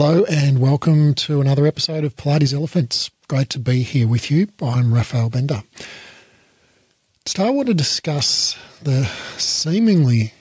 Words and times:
Hello 0.00 0.24
and 0.30 0.60
welcome 0.60 1.12
to 1.14 1.40
another 1.40 1.66
episode 1.66 2.04
of 2.04 2.14
Pilates 2.14 2.54
Elephants. 2.54 3.10
Great 3.26 3.48
to 3.48 3.58
be 3.58 3.82
here 3.82 4.06
with 4.06 4.30
you. 4.30 4.46
I'm 4.62 4.94
Raphael 4.94 5.28
Bender. 5.28 5.64
Today 7.24 7.46
I 7.46 7.50
want 7.50 7.66
to 7.66 7.74
discuss 7.74 8.56
the 8.80 9.10
seemingly 9.38 10.32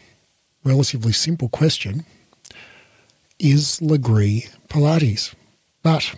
relatively 0.64 1.12
simple 1.12 1.50
question 1.50 2.06
Is 3.40 3.80
Lagree 3.80 4.48
Pilates? 4.68 5.34
But 5.82 6.14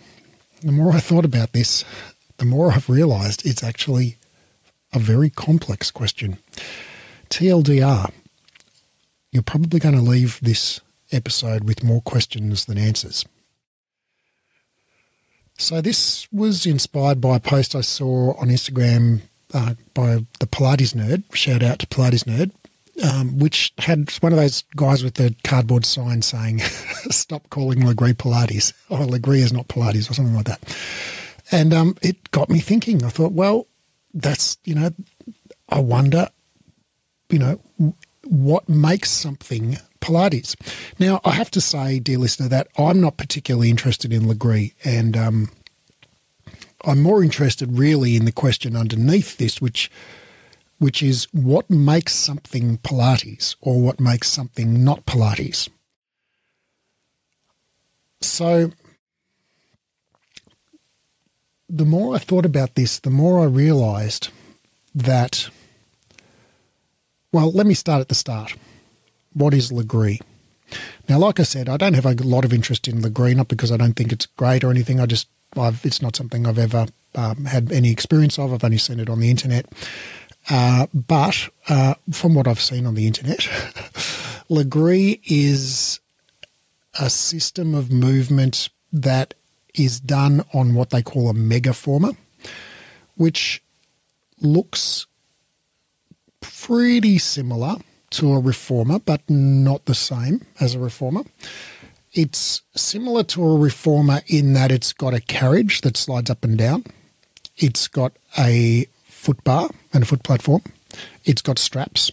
the 0.62 0.74
more 0.74 0.92
I 0.92 1.00
thought 1.00 1.24
about 1.24 1.54
this, 1.54 1.86
the 2.40 2.46
more 2.46 2.74
I've 2.74 2.90
realised 2.90 3.46
it's 3.46 3.64
actually 3.64 4.18
a 4.92 5.00
very 5.00 5.30
complex 5.30 5.92
question. 5.92 6.40
TLDR, 7.30 8.12
you're 9.32 9.44
probably 9.44 9.80
going 9.80 9.96
to 9.96 10.02
leave 10.02 10.42
this 10.42 10.82
episode 11.12 11.64
with 11.64 11.84
more 11.84 12.02
questions 12.02 12.66
than 12.66 12.78
answers. 12.78 13.26
So, 15.58 15.82
this 15.82 16.28
was 16.32 16.66
inspired 16.66 17.20
by 17.20 17.36
a 17.36 17.40
post 17.40 17.76
I 17.76 17.82
saw 17.82 18.34
on 18.40 18.48
Instagram 18.48 19.22
uh, 19.54 19.74
by 19.94 20.26
the 20.40 20.48
Pilates 20.48 20.96
Nerd. 20.96 21.24
Shout 21.36 21.64
out 21.64 21.80
to 21.80 21.88
Pilates 21.88 22.24
Nerd, 22.24 22.52
um, 23.04 23.40
which 23.40 23.74
had 23.78 24.10
one 24.22 24.32
of 24.32 24.40
those 24.40 24.64
guys 24.76 25.04
with 25.04 25.16
the 25.16 25.36
cardboard 25.44 25.86
sign 25.86 26.22
saying, 26.22 26.60
Stop 27.10 27.50
calling 27.50 27.80
Lagree 27.80 28.14
Pilates, 28.14 28.72
or 28.90 29.00
Lagree 29.00 29.40
is 29.40 29.52
not 29.52 29.68
Pilates, 29.68 30.10
or 30.10 30.14
something 30.14 30.36
like 30.36 30.46
that. 30.46 30.62
And 31.52 31.74
um, 31.74 31.98
it 32.02 32.32
got 32.32 32.50
me 32.50 32.60
thinking. 32.60 33.04
I 33.04 33.10
thought, 33.10 33.34
well, 33.34 33.68
that's, 34.14 34.58
you 34.64 34.76
know, 34.76 34.92
I 35.68 35.80
wonder, 35.80 36.30
you 37.30 37.40
know, 37.40 37.60
what 38.24 38.68
makes 38.68 39.10
something 39.10 39.78
Pilates. 40.02 40.56
Now, 40.98 41.20
I 41.26 41.32
have 41.32 41.52
to 41.52 41.62
say, 41.62 42.00
dear 42.00 42.18
listener, 42.18 42.48
that 42.50 42.68
I'm 42.78 43.02
not 43.02 43.18
particularly 43.18 43.70
interested 43.70 44.14
in 44.14 44.24
Lagree, 44.24 44.74
and 44.84 45.18
um, 45.18 45.52
I'm 46.86 47.02
more 47.02 47.24
interested 47.24 47.78
really 47.78 48.16
in 48.16 48.26
the 48.26 48.32
question 48.32 48.76
underneath 48.76 49.38
this, 49.38 49.62
which 49.62 49.92
which 50.80 51.04
is 51.04 51.28
what 51.34 51.70
makes 51.70 52.16
something 52.16 52.78
Pilates 52.78 53.56
or 53.60 53.82
what 53.82 54.00
makes 54.00 54.30
something 54.30 54.82
not 54.82 55.06
Pilates. 55.06 55.68
So, 58.22 58.72
the 61.68 61.86
more 61.86 62.16
I 62.16 62.18
thought 62.18 62.46
about 62.46 62.76
this, 62.76 63.00
the 63.00 63.10
more 63.10 63.42
I 63.42 63.46
realized 63.46 64.30
that, 64.96 65.50
well, 67.32 67.52
let 67.52 67.66
me 67.66 67.74
start 67.74 68.02
at 68.02 68.10
the 68.10 68.16
start 68.16 68.56
what 69.34 69.54
is 69.54 69.72
Lagree? 69.72 70.22
Now, 71.08 71.18
like 71.20 71.40
I 71.40 71.44
said, 71.44 71.70
I 71.70 71.78
don't 71.78 71.96
have 71.96 72.06
a 72.06 72.14
lot 72.14 72.46
of 72.46 72.54
interest 72.54 72.88
in 72.88 73.02
Lagree, 73.02 73.36
not 73.36 73.48
because 73.48 73.72
I 73.72 73.78
don't 73.78 73.94
think 73.94 74.12
it's 74.12 74.26
great 74.26 74.64
or 74.64 74.70
anything. 74.70 75.00
I 75.00 75.06
just, 75.06 75.28
I've, 75.58 75.84
it's 75.84 76.02
not 76.02 76.16
something 76.16 76.46
I've 76.46 76.60
ever 76.60 76.88
um, 77.16 77.46
had 77.46 77.72
any 77.72 77.90
experience 77.90 78.38
of. 78.38 78.54
I've 78.54 78.64
only 78.64 78.78
seen 78.78 79.00
it 79.00 79.10
on 79.10 79.20
the 79.20 79.32
internet. 79.32 79.66
Uh, 80.50 80.88
but 80.94 81.50
uh, 81.68 81.96
from 82.12 82.36
what 82.36 82.48
I've 82.48 82.62
seen 82.62 82.86
on 82.86 82.96
the 82.96 83.08
internet, 83.08 83.40
Lagree 84.50 85.20
is 85.26 86.00
a 87.00 87.10
system 87.10 87.74
of 87.74 87.92
movement 87.92 88.70
that 88.92 89.34
is 89.74 90.00
done 90.00 90.44
on 90.54 90.76
what 90.76 90.90
they 90.92 91.02
call 91.02 91.30
a 91.30 91.34
megaformer, 91.34 92.16
which 93.16 93.64
looks 94.42 95.08
pretty 96.42 97.18
similar 97.18 97.78
to 98.12 98.34
a 98.34 98.40
reformer, 98.40 99.00
but 99.00 99.22
not 99.30 99.86
the 99.86 99.96
same 99.96 100.46
as 100.60 100.76
a 100.76 100.80
reformer. 100.80 101.24
It's 102.14 102.62
similar 102.76 103.24
to 103.24 103.44
a 103.44 103.58
reformer 103.58 104.22
in 104.28 104.54
that 104.54 104.72
it's 104.72 104.94
got 104.94 105.14
a 105.14 105.22
carriage 105.22 105.82
that 105.82 105.96
slides 105.96 106.30
up 106.30 106.44
and 106.44 106.58
down. 106.58 106.86
It's 107.58 107.88
got 107.88 108.14
a 108.38 108.88
foot 109.04 109.44
bar 109.44 109.70
and 109.94 110.04
a 110.04 110.06
foot 110.06 110.24
platform. 110.24 110.64
It's 111.26 111.42
got 111.42 111.60
straps. 111.60 112.12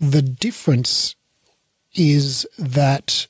The 0.00 0.22
difference 0.22 1.16
is 1.94 2.46
that 2.58 3.26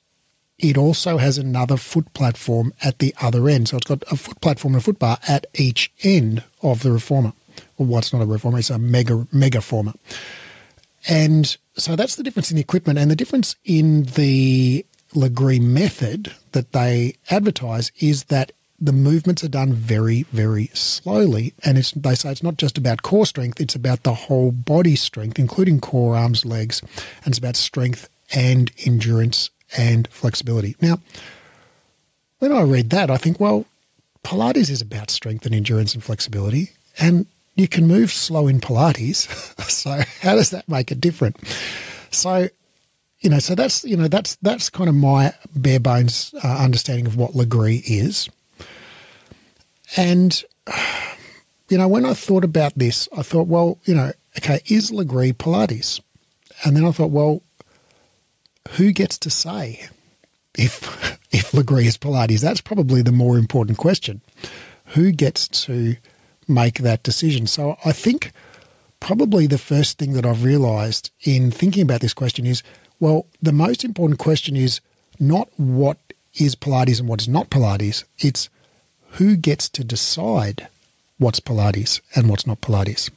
it 0.59 0.79
also 0.79 1.19
has 1.19 1.39
another 1.39 1.77
foot 1.77 2.13
platform 2.15 2.73
at 2.83 2.99
the 2.99 3.15
other 3.21 3.49
end. 3.49 3.69
So 3.69 3.77
it's 3.79 3.87
got 3.87 4.05
a 4.11 4.17
foot 4.17 4.41
platform 4.41 4.75
and 4.75 4.81
a 4.81 4.85
foot 4.85 4.99
bar 4.99 5.19
at 5.27 5.47
each 5.55 5.93
end 6.03 6.45
of 6.63 6.83
the 6.83 6.93
reformer. 6.93 7.33
Well, 7.79 7.89
what's 7.89 8.13
not 8.13 8.23
a 8.23 8.27
reformer, 8.27 8.59
it's 8.59 8.71
a 8.71 8.79
mega 8.79 9.27
mega 9.33 9.61
former. 9.61 9.95
And 11.07 11.57
so 11.77 11.97
that's 11.97 12.17
the 12.17 12.23
difference 12.23 12.51
in 12.51 12.57
the 12.57 12.63
equipment 12.63 12.99
and 12.99 13.11
the 13.11 13.17
difference 13.17 13.57
in 13.65 14.05
the 14.05 14.87
Lagree 15.15 15.61
method 15.61 16.33
that 16.53 16.73
they 16.73 17.15
advertise 17.31 17.93
is 18.01 18.25
that 18.25 18.53
the 18.81 18.93
movements 18.93 19.45
are 19.45 19.49
done 19.49 19.73
very, 19.73 20.25
very 20.25 20.67
slowly. 20.75 21.55
And 21.65 21.79
it's, 21.79 21.93
they 21.93 22.15
say 22.15 22.33
it's 22.33 22.43
not 22.43 22.57
just 22.57 22.77
about 22.77 23.03
core 23.03 23.27
strength, 23.27 23.61
it's 23.61 23.75
about 23.75 24.03
the 24.03 24.15
whole 24.15 24.51
body 24.51 24.97
strength, 24.97 25.39
including 25.39 25.81
core, 25.81 26.17
arms, 26.17 26.45
legs. 26.45 26.81
And 27.25 27.29
it's 27.29 27.39
about 27.39 27.57
strength 27.57 28.09
and 28.35 28.71
endurance 28.85 29.51
and 29.77 30.09
flexibility. 30.09 30.77
Now, 30.81 30.99
when 32.41 32.53
I 32.53 32.63
read 32.63 32.91
that, 32.91 33.11
I 33.11 33.17
think, 33.17 33.39
well, 33.39 33.67
Pilates 34.25 34.71
is 34.71 34.81
about 34.81 35.11
strength 35.11 35.47
and 35.47 35.55
endurance 35.55 35.95
and 35.95 36.03
flexibility. 36.03 36.71
And 36.99 37.27
you 37.55 37.69
can 37.69 37.87
move 37.87 38.11
slow 38.11 38.49
in 38.49 38.61
Pilates. 38.61 39.29
so 39.71 40.01
how 40.21 40.35
does 40.35 40.51
that 40.51 40.69
make 40.69 40.91
it 40.91 41.01
different? 41.01 41.37
So, 42.11 42.49
you 43.21 43.31
know, 43.31 43.39
so 43.39 43.55
that's 43.55 43.85
you 43.85 43.97
know 43.97 44.09
that's 44.09 44.37
that's 44.37 44.71
kind 44.71 44.89
of 44.89 44.95
my 44.95 45.33
bare 45.55 45.81
bones 45.81 46.35
uh, 46.43 46.59
understanding 46.59 47.07
of 47.07 47.17
what 47.17 47.33
Lagree 47.33 47.83
is. 47.87 48.29
And 49.97 50.43
you 51.69 51.79
know, 51.79 51.89
when 51.89 52.05
I 52.05 52.15
thought 52.15 52.45
about 52.45 52.75
this, 52.77 53.09
I 53.17 53.23
thought, 53.23 53.49
well, 53.49 53.79
you 53.85 53.95
know, 53.95 54.13
okay, 54.39 54.61
is 54.67 54.91
Lagree 54.91 55.33
Pilates? 55.33 56.01
And 56.65 56.77
then 56.77 56.85
I 56.85 56.93
thought, 56.93 57.11
well, 57.11 57.43
who 58.73 58.93
gets 58.93 59.19
to 59.19 59.31
say 59.31 59.89
if 60.57 61.19
if 61.33 61.53
Lagree 61.53 61.87
is 61.87 61.97
Pilates? 61.97 62.41
That's 62.41 62.61
probably 62.61 63.03
the 63.03 63.13
more 63.13 63.39
important 63.39 63.79
question. 63.79 64.21
Who 64.89 65.13
gets 65.13 65.49
to 65.65 65.97
make 66.49 66.79
that 66.79 67.03
decision. 67.03 67.47
So 67.47 67.77
I 67.85 67.93
think 67.93 68.33
probably 69.01 69.47
the 69.47 69.59
first 69.59 69.99
thing 69.99 70.13
that 70.15 70.27
I've 70.27 70.45
realized 70.45 71.11
in 71.23 71.51
thinking 71.51 71.83
about 71.83 72.01
this 72.01 72.15
question 72.15 72.47
is 72.47 72.63
well, 73.01 73.27
the 73.43 73.53
most 73.53 73.85
important 73.85 74.19
question 74.19 74.57
is 74.57 74.81
not 75.19 75.49
what 75.57 75.99
is 76.35 76.55
Pilates 76.55 77.01
and 77.01 77.09
what 77.09 77.21
is 77.21 77.29
not 77.29 77.51
Pilates, 77.51 78.05
it's 78.19 78.49
who 79.13 79.37
gets 79.37 79.69
to 79.71 79.85
decide 79.85 80.69
what's 81.19 81.41
Pilates 81.41 82.01
and 82.15 82.29
what's 82.29 82.47
not 82.47 82.61
Pilates. 82.61 83.11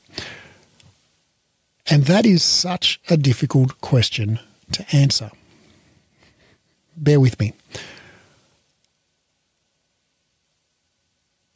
And 1.90 2.04
that 2.04 2.26
is 2.26 2.44
such 2.44 3.00
a 3.10 3.18
difficult 3.18 3.80
question 3.82 4.40
to 4.74 4.86
answer. 4.96 5.32
Bear 6.96 7.20
with 7.20 7.40
me. 7.40 7.54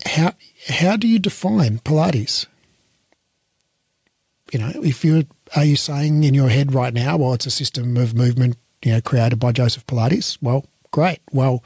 How 0.06 0.34
how 0.68 0.98
do 0.98 1.08
you 1.08 1.20
define 1.20 1.80
Pilates? 1.80 2.46
You 4.52 4.60
know, 4.60 4.72
if 4.76 5.06
you 5.06 5.26
are 5.56 5.66
you 5.66 5.76
saying 5.76 6.24
in 6.24 6.34
your 6.34 6.50
head 6.50 6.74
right 6.74 6.94
now, 6.94 7.18
well, 7.18 7.34
it's 7.34 7.46
a 7.46 7.52
system 7.52 7.96
of 7.98 8.14
movement, 8.14 8.58
you 8.84 8.92
know, 8.94 9.02
created 9.02 9.40
by 9.40 9.52
Joseph 9.52 9.86
Pilates. 9.88 10.38
Well, 10.42 10.66
great. 10.92 11.20
Well, 11.32 11.64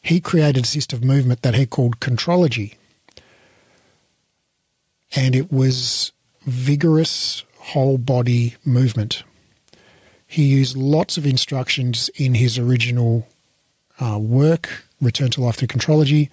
he 0.00 0.20
created 0.20 0.64
a 0.64 0.66
system 0.66 0.98
of 0.98 1.04
movement 1.04 1.42
that 1.42 1.54
he 1.54 1.66
called 1.66 2.00
contrology, 2.00 2.74
and 5.14 5.34
it 5.34 5.52
was 5.52 6.12
vigorous 6.46 7.44
whole 7.58 7.98
body 7.98 8.56
movement. 8.64 9.22
He 10.26 10.44
used 10.44 10.76
lots 10.76 11.18
of 11.18 11.26
instructions 11.26 12.08
in 12.16 12.34
his 12.34 12.58
original 12.58 13.28
uh, 14.00 14.18
work, 14.18 14.84
Return 15.00 15.30
to 15.32 15.42
Life 15.42 15.56
Through 15.56 15.68
Contrology 15.68 16.30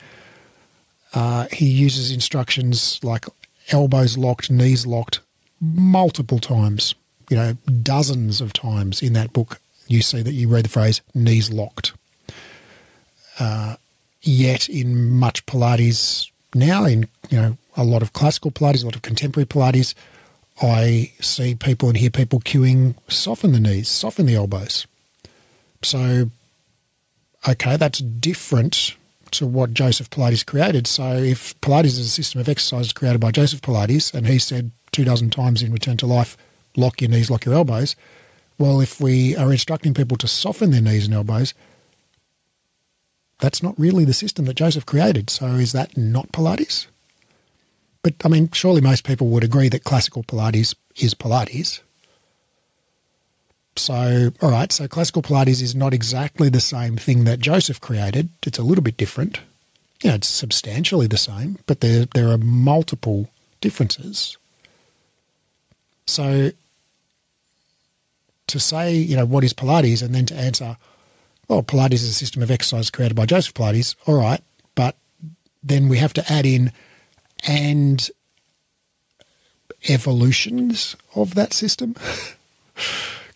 uh, 1.13 1.47
he 1.51 1.65
uses 1.65 2.11
instructions 2.11 2.99
like 3.03 3.25
elbows 3.71 4.17
locked, 4.17 4.51
knees 4.51 4.85
locked, 4.85 5.19
multiple 5.59 6.39
times. 6.39 6.95
You 7.29 7.37
know, 7.37 7.53
dozens 7.83 8.41
of 8.41 8.53
times 8.53 9.01
in 9.01 9.13
that 9.13 9.33
book, 9.33 9.59
you 9.87 10.01
see 10.01 10.21
that 10.21 10.33
you 10.33 10.47
read 10.47 10.65
the 10.65 10.69
phrase 10.69 11.01
knees 11.13 11.51
locked. 11.51 11.93
Uh, 13.39 13.75
yet, 14.21 14.67
in 14.67 15.11
much 15.11 15.45
Pilates 15.45 16.29
now, 16.53 16.85
in 16.85 17.07
you 17.29 17.39
know 17.39 17.57
a 17.77 17.83
lot 17.83 18.01
of 18.01 18.13
classical 18.13 18.51
Pilates, 18.51 18.81
a 18.81 18.85
lot 18.85 18.95
of 18.95 19.01
contemporary 19.01 19.45
Pilates, 19.45 19.93
I 20.61 21.11
see 21.21 21.55
people 21.55 21.89
and 21.89 21.97
hear 21.97 22.09
people 22.09 22.39
cueing 22.39 22.95
soften 23.07 23.53
the 23.53 23.59
knees, 23.59 23.87
soften 23.87 24.25
the 24.25 24.35
elbows. 24.35 24.87
So, 25.81 26.29
okay, 27.47 27.77
that's 27.77 27.99
different 27.99 28.95
to 29.31 29.47
what 29.47 29.73
Joseph 29.73 30.09
Pilates 30.09 30.45
created. 30.45 30.87
So 30.87 31.15
if 31.15 31.59
Pilates 31.61 31.85
is 31.85 31.99
a 31.99 32.09
system 32.09 32.41
of 32.41 32.49
exercises 32.49 32.93
created 32.93 33.19
by 33.19 33.31
Joseph 33.31 33.61
Pilates, 33.61 34.13
and 34.13 34.27
he 34.27 34.39
said 34.39 34.71
two 34.91 35.03
dozen 35.03 35.29
times 35.29 35.61
in 35.61 35.71
Return 35.71 35.97
to 35.97 36.05
Life, 36.05 36.37
lock 36.75 37.01
your 37.01 37.09
knees, 37.09 37.29
lock 37.29 37.45
your 37.45 37.55
elbows. 37.55 37.95
Well, 38.57 38.81
if 38.81 38.99
we 38.99 39.35
are 39.35 39.51
instructing 39.51 39.93
people 39.93 40.17
to 40.17 40.27
soften 40.27 40.71
their 40.71 40.81
knees 40.81 41.05
and 41.05 41.13
elbows, 41.13 41.53
that's 43.39 43.63
not 43.63 43.79
really 43.79 44.05
the 44.05 44.13
system 44.13 44.45
that 44.45 44.55
Joseph 44.55 44.85
created. 44.85 45.29
So 45.29 45.47
is 45.47 45.71
that 45.71 45.97
not 45.97 46.31
Pilates? 46.31 46.87
But 48.03 48.15
I 48.23 48.27
mean, 48.27 48.49
surely 48.51 48.81
most 48.81 49.05
people 49.05 49.27
would 49.27 49.43
agree 49.43 49.69
that 49.69 49.83
classical 49.83 50.23
Pilates 50.23 50.75
is 50.97 51.13
Pilates. 51.13 51.81
So, 53.75 54.31
all 54.41 54.51
right, 54.51 54.71
so 54.71 54.87
classical 54.87 55.21
Pilates 55.21 55.61
is 55.61 55.75
not 55.75 55.93
exactly 55.93 56.49
the 56.49 56.59
same 56.59 56.97
thing 56.97 57.23
that 57.23 57.39
Joseph 57.39 57.79
created. 57.79 58.29
It's 58.45 58.59
a 58.59 58.63
little 58.63 58.83
bit 58.83 58.97
different. 58.97 59.39
You 60.03 60.09
know, 60.09 60.15
it's 60.15 60.27
substantially 60.27 61.07
the 61.07 61.17
same, 61.17 61.59
but 61.65 61.81
there, 61.81 62.05
there 62.13 62.29
are 62.29 62.37
multiple 62.37 63.29
differences. 63.61 64.37
So, 66.07 66.51
to 68.47 68.59
say, 68.59 68.95
you 68.95 69.15
know, 69.15 69.25
what 69.25 69.43
is 69.43 69.53
Pilates 69.53 70.01
and 70.03 70.13
then 70.13 70.25
to 70.27 70.35
answer, 70.35 70.77
well, 71.47 71.63
Pilates 71.63 71.93
is 71.93 72.09
a 72.09 72.13
system 72.13 72.41
of 72.41 72.51
exercise 72.51 72.89
created 72.89 73.15
by 73.15 73.25
Joseph 73.25 73.53
Pilates, 73.53 73.95
all 74.05 74.15
right, 74.15 74.41
but 74.75 74.95
then 75.63 75.87
we 75.87 75.97
have 75.97 76.13
to 76.13 76.31
add 76.31 76.45
in 76.45 76.71
and 77.47 78.09
evolutions 79.87 80.95
of 81.15 81.35
that 81.35 81.53
system. 81.53 81.95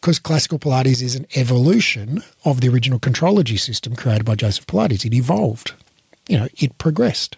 because 0.03 0.19
classical 0.19 0.59
Pilates 0.59 1.01
is 1.01 1.15
an 1.15 1.25
evolution 1.33 2.21
of 2.43 2.59
the 2.59 2.67
original 2.67 2.99
contrology 2.99 3.57
system 3.57 3.95
created 3.95 4.25
by 4.25 4.35
Joseph 4.35 4.67
Pilates. 4.67 5.05
It 5.05 5.13
evolved, 5.13 5.71
you 6.27 6.37
know, 6.37 6.49
it 6.57 6.77
progressed. 6.77 7.37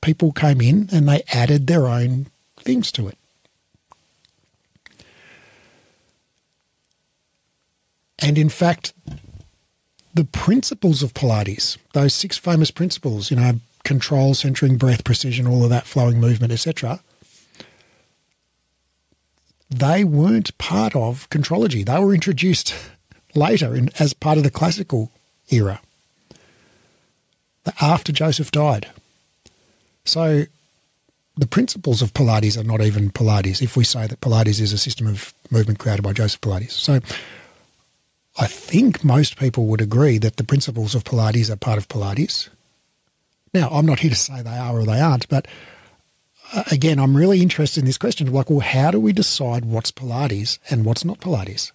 People 0.00 0.30
came 0.30 0.60
in 0.60 0.88
and 0.92 1.08
they 1.08 1.24
added 1.32 1.66
their 1.66 1.88
own 1.88 2.28
things 2.60 2.92
to 2.92 3.08
it. 3.08 3.18
And 8.20 8.38
in 8.38 8.50
fact, 8.50 8.92
the 10.14 10.26
principles 10.26 11.02
of 11.02 11.12
Pilates, 11.12 11.76
those 11.92 12.14
six 12.14 12.38
famous 12.38 12.70
principles, 12.70 13.32
you 13.32 13.36
know, 13.36 13.54
control, 13.82 14.34
centering, 14.34 14.76
breath, 14.76 15.02
precision, 15.02 15.48
all 15.48 15.64
of 15.64 15.70
that, 15.70 15.86
flowing 15.86 16.20
movement, 16.20 16.52
etc., 16.52 17.00
they 19.70 20.04
weren't 20.04 20.56
part 20.58 20.96
of 20.96 21.28
contrology. 21.30 21.84
They 21.84 21.98
were 21.98 22.14
introduced 22.14 22.74
later 23.34 23.74
in, 23.74 23.90
as 23.98 24.14
part 24.14 24.38
of 24.38 24.44
the 24.44 24.50
classical 24.50 25.10
era, 25.50 25.80
after 27.80 28.12
Joseph 28.12 28.50
died. 28.50 28.88
So 30.04 30.44
the 31.36 31.46
principles 31.46 32.02
of 32.02 32.14
Pilates 32.14 32.58
are 32.58 32.64
not 32.64 32.80
even 32.80 33.10
Pilates 33.10 33.62
if 33.62 33.76
we 33.76 33.84
say 33.84 34.06
that 34.06 34.20
Pilates 34.20 34.60
is 34.60 34.72
a 34.72 34.78
system 34.78 35.06
of 35.06 35.32
movement 35.50 35.78
created 35.78 36.02
by 36.02 36.12
Joseph 36.12 36.40
Pilates. 36.40 36.72
So 36.72 37.00
I 38.38 38.46
think 38.46 39.04
most 39.04 39.38
people 39.38 39.66
would 39.66 39.80
agree 39.80 40.18
that 40.18 40.36
the 40.36 40.44
principles 40.44 40.94
of 40.94 41.04
Pilates 41.04 41.50
are 41.50 41.56
part 41.56 41.78
of 41.78 41.88
Pilates. 41.88 42.48
Now, 43.54 43.68
I'm 43.70 43.86
not 43.86 44.00
here 44.00 44.10
to 44.10 44.16
say 44.16 44.42
they 44.42 44.56
are 44.56 44.78
or 44.78 44.84
they 44.84 45.00
aren't, 45.00 45.28
but 45.28 45.46
again, 46.70 46.98
I'm 46.98 47.16
really 47.16 47.42
interested 47.42 47.80
in 47.80 47.86
this 47.86 47.98
question 47.98 48.28
of 48.28 48.34
like, 48.34 48.50
well, 48.50 48.60
how 48.60 48.90
do 48.90 49.00
we 49.00 49.12
decide 49.12 49.64
what's 49.64 49.92
Pilates 49.92 50.58
and 50.70 50.84
what's 50.84 51.04
not 51.04 51.20
Pilates? 51.20 51.72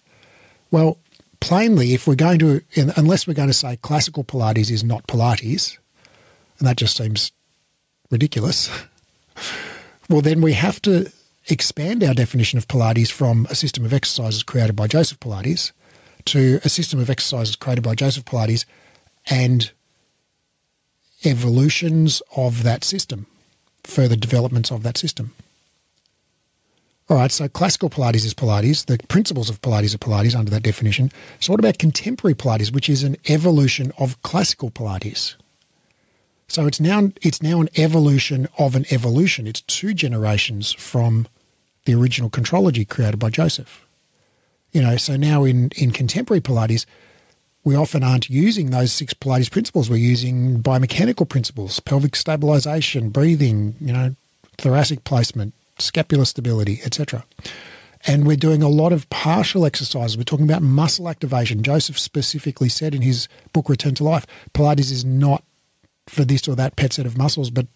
Well, 0.70 0.98
plainly, 1.40 1.94
if 1.94 2.06
we're 2.06 2.14
going 2.14 2.38
to, 2.40 2.62
unless 2.96 3.26
we're 3.26 3.34
going 3.34 3.48
to 3.48 3.54
say 3.54 3.76
classical 3.76 4.24
Pilates 4.24 4.70
is 4.70 4.84
not 4.84 5.06
Pilates, 5.06 5.78
and 6.58 6.66
that 6.66 6.76
just 6.76 6.96
seems 6.96 7.32
ridiculous, 8.10 8.70
well, 10.08 10.20
then 10.20 10.40
we 10.40 10.52
have 10.54 10.80
to 10.82 11.10
expand 11.48 12.02
our 12.02 12.14
definition 12.14 12.58
of 12.58 12.68
Pilates 12.68 13.10
from 13.10 13.46
a 13.50 13.54
system 13.54 13.84
of 13.84 13.92
exercises 13.92 14.42
created 14.42 14.74
by 14.74 14.86
Joseph 14.86 15.20
Pilates 15.20 15.72
to 16.26 16.58
a 16.64 16.68
system 16.68 16.98
of 16.98 17.10
exercises 17.10 17.54
created 17.54 17.84
by 17.84 17.94
Joseph 17.94 18.24
Pilates 18.24 18.64
and 19.26 19.70
evolutions 21.24 22.22
of 22.36 22.62
that 22.62 22.82
system 22.84 23.26
further 23.84 24.16
developments 24.16 24.70
of 24.70 24.82
that 24.82 24.98
system. 24.98 25.32
All 27.08 27.18
right, 27.18 27.30
so 27.30 27.48
classical 27.48 27.90
Pilates 27.90 28.24
is 28.24 28.32
Pilates. 28.32 28.86
The 28.86 28.98
principles 29.08 29.50
of 29.50 29.60
Pilates 29.60 29.94
are 29.94 29.98
Pilates 29.98 30.34
under 30.34 30.50
that 30.50 30.62
definition. 30.62 31.12
So, 31.38 31.52
what 31.52 31.60
about 31.60 31.78
contemporary 31.78 32.34
Pilates, 32.34 32.72
which 32.72 32.88
is 32.88 33.02
an 33.02 33.16
evolution 33.28 33.92
of 33.98 34.20
classical 34.22 34.70
Pilates? 34.70 35.34
So 36.48 36.66
it's 36.66 36.80
now 36.80 37.10
it's 37.22 37.42
now 37.42 37.60
an 37.60 37.68
evolution 37.76 38.48
of 38.58 38.76
an 38.76 38.84
evolution. 38.90 39.46
It's 39.46 39.62
two 39.62 39.94
generations 39.94 40.72
from 40.72 41.26
the 41.84 41.94
original 41.94 42.30
contrology 42.30 42.88
created 42.88 43.18
by 43.18 43.30
Joseph. 43.30 43.86
You 44.72 44.82
know, 44.82 44.96
so 44.96 45.16
now 45.16 45.44
in 45.44 45.70
in 45.76 45.90
contemporary 45.90 46.40
Pilates, 46.40 46.86
we 47.64 47.74
often 47.74 48.04
aren't 48.04 48.28
using 48.28 48.70
those 48.70 48.92
six 48.92 49.14
Pilates 49.14 49.50
principles. 49.50 49.88
We're 49.88 49.96
using 49.96 50.62
biomechanical 50.62 51.28
principles, 51.28 51.80
pelvic 51.80 52.14
stabilization, 52.14 53.08
breathing, 53.08 53.74
you 53.80 53.92
know, 53.92 54.14
thoracic 54.58 55.04
placement, 55.04 55.54
scapular 55.78 56.26
stability, 56.26 56.80
etc. 56.84 57.24
And 58.06 58.26
we're 58.26 58.36
doing 58.36 58.62
a 58.62 58.68
lot 58.68 58.92
of 58.92 59.08
partial 59.08 59.64
exercises. 59.64 60.18
We're 60.18 60.24
talking 60.24 60.44
about 60.44 60.62
muscle 60.62 61.08
activation. 61.08 61.62
Joseph 61.62 61.98
specifically 61.98 62.68
said 62.68 62.94
in 62.94 63.00
his 63.00 63.28
book 63.54 63.70
Return 63.70 63.94
to 63.94 64.04
Life, 64.04 64.26
Pilates 64.52 64.92
is 64.92 65.04
not 65.04 65.42
for 66.06 66.24
this 66.24 66.46
or 66.46 66.54
that 66.56 66.76
pet 66.76 66.92
set 66.92 67.06
of 67.06 67.16
muscles, 67.16 67.48
but 67.48 67.66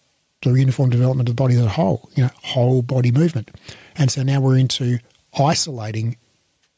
the 0.43 0.53
uniform 0.53 0.91
development 0.91 1.29
of 1.29 1.35
the 1.35 1.43
body 1.43 1.55
as 1.55 1.65
a 1.65 1.71
whole, 1.71 2.11
you 2.15 2.25
know, 2.25 2.31
whole 2.43 2.83
body 2.83 3.11
movement. 3.11 3.51
And 3.97 4.11
so 4.11 4.23
now 4.23 4.41
we're 4.41 4.59
into 4.59 4.99
isolating 5.39 6.19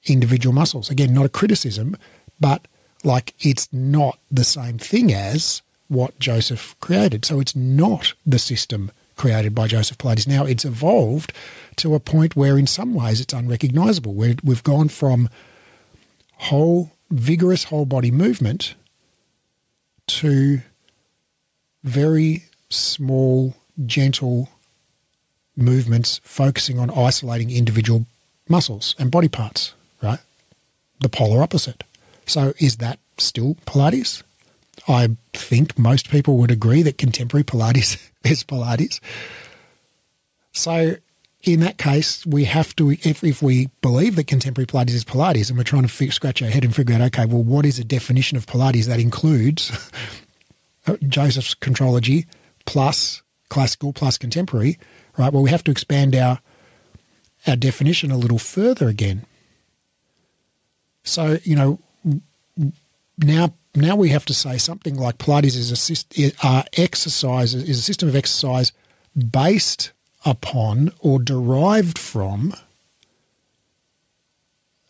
individual 0.07 0.55
muscles. 0.55 0.89
Again, 0.91 1.13
not 1.13 1.27
a 1.27 1.29
criticism, 1.29 1.97
but 2.39 2.67
like 3.05 3.35
it's 3.41 3.69
not 3.73 4.19
the 4.31 4.45
same 4.45 4.79
thing 4.79 5.13
as 5.13 5.63
what 5.89 6.19
Joseph 6.19 6.77
created. 6.81 7.25
So 7.25 7.41
it's 7.41 7.57
not 7.57 8.15
the 8.25 8.39
system 8.39 8.91
created 9.17 9.55
by 9.55 9.67
Joseph 9.67 9.99
Pilates. 9.99 10.27
Now 10.27 10.45
it's 10.47 10.65
evolved 10.65 11.33
to 11.77 11.95
a 11.95 12.01
point 12.01 12.37
where, 12.37 12.59
in 12.59 12.67
some 12.67 12.95
ways, 12.95 13.21
it's 13.21 13.35
unrecognizable. 13.35 14.15
Where 14.15 14.35
we've 14.43 14.63
gone 14.63 14.89
from 14.89 15.29
whole, 16.37 16.93
vigorous 17.11 17.65
whole 17.65 17.85
body 17.85 18.11
movement 18.11 18.75
to 20.07 20.61
very 21.85 22.45
small, 22.71 23.55
gentle 23.85 24.49
movements 25.57 26.21
focusing 26.23 26.79
on 26.79 26.91
isolating 26.91 27.51
individual 27.51 28.07
muscles 28.49 28.95
and 28.99 29.11
body 29.11 29.29
parts, 29.29 29.75
right? 30.03 30.21
The 31.01 31.09
polar 31.09 31.43
opposite. 31.43 31.85
So 32.31 32.55
is 32.59 32.77
that 32.77 33.01
still 33.19 33.57
Pilates? 33.67 34.23
I 34.87 35.17
think 35.33 35.77
most 35.77 36.11
people 36.11 36.37
would 36.37 36.53
agree 36.53 36.83
that 36.83 36.97
contemporary 36.97 37.43
Pilates 37.43 38.01
is 38.25 38.45
Pilates. 38.45 39.01
So 40.53 40.95
in 41.43 41.59
that 41.61 41.77
case, 41.77 42.25
we 42.25 42.45
have 42.45 42.77
to, 42.77 42.93
if, 42.93 43.25
if 43.25 43.43
we 43.43 43.69
believe 43.83 44.15
that 44.15 44.29
contemporary 44.29 44.67
Pilates 44.67 44.91
is 44.91 45.05
Pilates 45.05 45.49
and 45.49 45.59
we're 45.59 45.65
trying 45.65 45.87
to 45.87 46.11
scratch 46.13 46.41
our 46.41 46.49
head 46.49 46.65
and 46.65 46.75
figure 46.75 46.95
out, 46.95 47.01
okay, 47.01 47.27
well, 47.27 47.43
what 47.43 47.67
is 47.67 47.81
a 47.81 47.85
definition 47.85 48.37
of 48.37 48.47
Pilates 48.47 48.87
that 48.87 49.01
includes 49.01 49.91
uh, 50.87 50.97
Joseph's 51.09 51.57
contrology 51.57 52.27
plus 52.65 53.23
classical 53.49 53.93
plus 53.93 54.17
contemporary, 54.17 54.79
right? 55.19 55.33
Well, 55.33 55.43
we 55.43 55.51
have 55.51 55.65
to 55.65 55.73
expand 55.73 56.15
our, 56.15 56.39
our 57.49 57.57
definition 57.57 58.13
a 58.13 58.17
little 58.17 58.39
further 58.39 58.89
again. 58.89 59.27
So, 61.03 61.39
you 61.43 61.57
know, 61.57 61.81
now 63.23 63.55
now 63.75 63.95
we 63.97 64.09
have 64.09 64.25
to 64.27 64.35
say 64.35 64.59
something 64.59 64.97
like 64.97 65.19
Pilates 65.19 65.57
is 65.57 66.07
a 66.19 66.33
uh, 66.47 66.63
exercise 66.77 67.55
is 67.55 67.79
a 67.79 67.83
system 67.83 68.09
of 68.09 68.17
exercise 68.17 68.73
based 69.15 69.93
upon 70.25 70.93
or 71.01 71.19
derived 71.19 71.99
from 71.99 72.55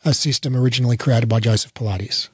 a 0.05 0.15
system 0.15 0.57
originally 0.57 0.97
created 0.97 1.29
by 1.29 1.41
Joseph 1.41 1.75
Pilates. 1.75 2.29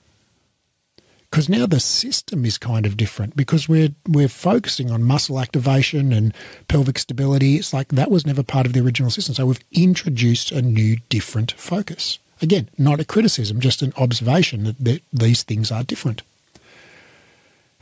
Because 1.31 1.49
now 1.49 1.67
the 1.67 1.81
system 1.81 2.45
is 2.45 2.57
kind 2.57 2.87
of 2.87 2.97
different 2.97 3.37
because 3.37 3.69
we're 3.69 3.91
we're 4.09 4.29
focusing 4.29 4.91
on 4.91 5.03
muscle 5.03 5.41
activation 5.41 6.13
and 6.13 6.33
pelvic 6.69 6.99
stability. 6.99 7.57
It's 7.57 7.73
like 7.73 7.89
that 7.89 8.11
was 8.11 8.25
never 8.25 8.45
part 8.45 8.67
of 8.67 8.73
the 8.73 8.81
original 8.81 9.11
system. 9.11 9.35
So 9.35 9.47
we've 9.47 9.61
introduced 9.73 10.53
a 10.53 10.63
new 10.63 10.97
different 11.09 11.53
focus. 11.53 12.19
Again, 12.43 12.69
not 12.77 13.01
a 13.01 13.05
criticism, 13.05 13.61
just 13.61 13.83
an 13.83 13.93
observation 13.97 14.65
that, 14.65 14.79
that 14.85 15.03
these 15.13 15.43
things 15.43 15.71
are 15.73 15.83
different. 15.83 16.23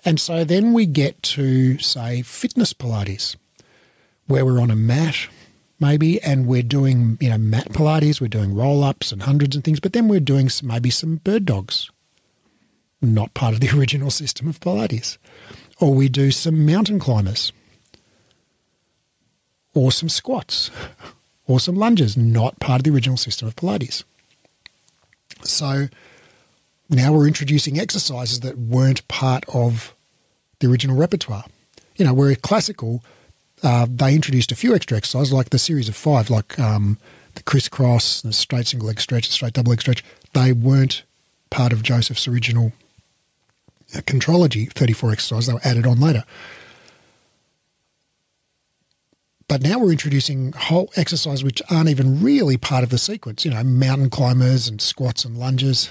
And 0.04 0.20
so 0.20 0.44
then 0.44 0.73
we 0.73 0.87
get 0.87 1.23
to, 1.23 1.78
say, 1.78 2.23
fitness 2.23 2.73
Pilates, 2.73 3.37
where 4.26 4.44
we're 4.44 4.61
on 4.61 4.70
a 4.70 4.76
mat, 4.76 5.28
maybe, 5.80 6.20
and 6.23 6.46
we're 6.46 6.62
doing, 6.62 7.16
you 7.20 7.30
know, 7.30 7.38
mat 7.38 7.70
Pilates, 7.70 8.20
we're 8.20 8.28
doing 8.28 8.54
roll 8.54 8.84
ups 8.84 9.12
and 9.12 9.23
hundreds 9.23 9.56
and 9.56 9.64
things, 9.64 9.80
but 9.80 9.92
then 9.92 10.08
we're 10.08 10.20
doing 10.20 10.49
some, 10.49 10.68
maybe 10.68 10.90
some 10.90 11.16
bird 11.16 11.46
dogs, 11.46 11.90
not 13.00 13.34
part 13.34 13.54
of 13.54 13.61
the 13.61 13.70
original 13.76 14.11
system 14.11 14.46
of 14.46 14.61
Pilates. 14.61 15.16
Or 15.80 15.92
we 15.92 16.08
do 16.08 16.30
some 16.30 16.64
mountain 16.64 17.00
climbers, 17.00 17.52
or 19.73 19.90
some 19.90 20.08
squats, 20.08 20.70
or 21.46 21.58
some 21.58 21.75
lunges, 21.75 22.16
not 22.16 22.61
part 22.61 22.80
of 22.80 22.84
the 22.84 22.90
original 22.90 23.16
system 23.16 23.49
of 23.49 23.56
Pilates. 23.56 24.04
So 25.43 25.88
now 26.88 27.12
we're 27.12 27.26
introducing 27.26 27.79
exercises 27.79 28.41
that 28.41 28.59
weren't 28.59 29.07
part 29.09 29.45
of 29.49 29.95
the 30.61 30.71
original 30.71 30.97
repertoire. 30.97 31.45
You 31.97 32.05
know, 32.05 32.14
where 32.14 32.35
classical, 32.35 33.03
uh, 33.62 33.87
they 33.88 34.14
introduced 34.14 34.53
a 34.53 34.57
few 34.57 34.75
extra 34.75 34.97
exercises, 34.97 35.33
like 35.33 35.50
the 35.50 35.59
series 35.59 35.88
of 35.88 35.97
five, 35.97 36.31
like 36.31 36.59
um, 36.59 36.99
the 37.35 37.43
crisscross, 37.43 38.23
the 38.23 38.33
straight 38.33 38.67
single 38.67 38.88
leg 38.88 39.00
stretch, 39.00 39.26
the 39.26 39.33
straight 39.33 39.53
double 39.53 39.71
leg 39.71 39.81
stretch. 39.81 40.05
They 40.33 40.53
weren't 40.53 41.05
part 41.50 41.73
of 41.73 41.83
Joseph's 41.83 42.26
original 42.26 42.73
uh, 43.95 44.00
contrology 44.00 44.73
34 44.73 45.12
exercises. 45.12 45.47
They 45.47 45.55
were 45.55 45.61
added 45.64 45.87
on 45.87 46.00
later. 46.00 46.25
But 49.49 49.63
now 49.63 49.79
we're 49.79 49.93
introducing 49.93 50.53
whole 50.53 50.91
exercises 50.97 51.45
which 51.45 51.63
aren't 51.71 51.91
even 51.91 52.23
really 52.23 52.57
part 52.57 52.83
of 52.83 52.91
the 52.91 52.99
sequence, 52.99 53.45
you 53.45 53.51
know, 53.51 53.63
mountain 53.63 54.11
climbers 54.11 54.69
and 54.69 54.81
squats 54.81 55.25
and 55.25 55.37
lunges. 55.37 55.91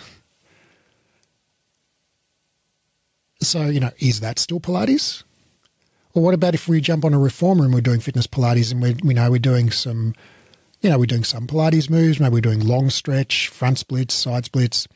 So, 3.42 3.66
you 3.66 3.80
know, 3.80 3.92
is 4.00 4.22
that 4.22 4.40
still 4.40 4.60
Pilates? 4.60 5.24
Or 6.14 6.24
what 6.24 6.34
about 6.34 6.54
if 6.54 6.68
we 6.68 6.80
jump 6.82 7.06
on 7.06 7.14
a 7.14 7.20
reformer 7.20 7.66
and 7.66 7.74
we're 7.74 7.82
doing 7.82 8.00
fitness 8.00 8.28
Pilates 8.28 8.72
and 8.72 8.82
we, 8.82 8.96
we 9.04 9.14
know 9.14 9.30
we're 9.30 9.40
doing 9.40 9.72
some, 9.72 10.14
you 10.82 10.90
know, 10.90 10.98
we're 10.98 11.06
doing 11.06 11.24
some 11.24 11.48
Pilates 11.48 11.90
moves, 11.90 12.20
maybe 12.20 12.34
we're 12.34 12.42
doing 12.42 12.66
long 12.66 12.90
stretch, 12.90 13.50
front 13.50 13.80
splits, 13.80 14.14
side 14.14 14.46
splits, 14.46 14.88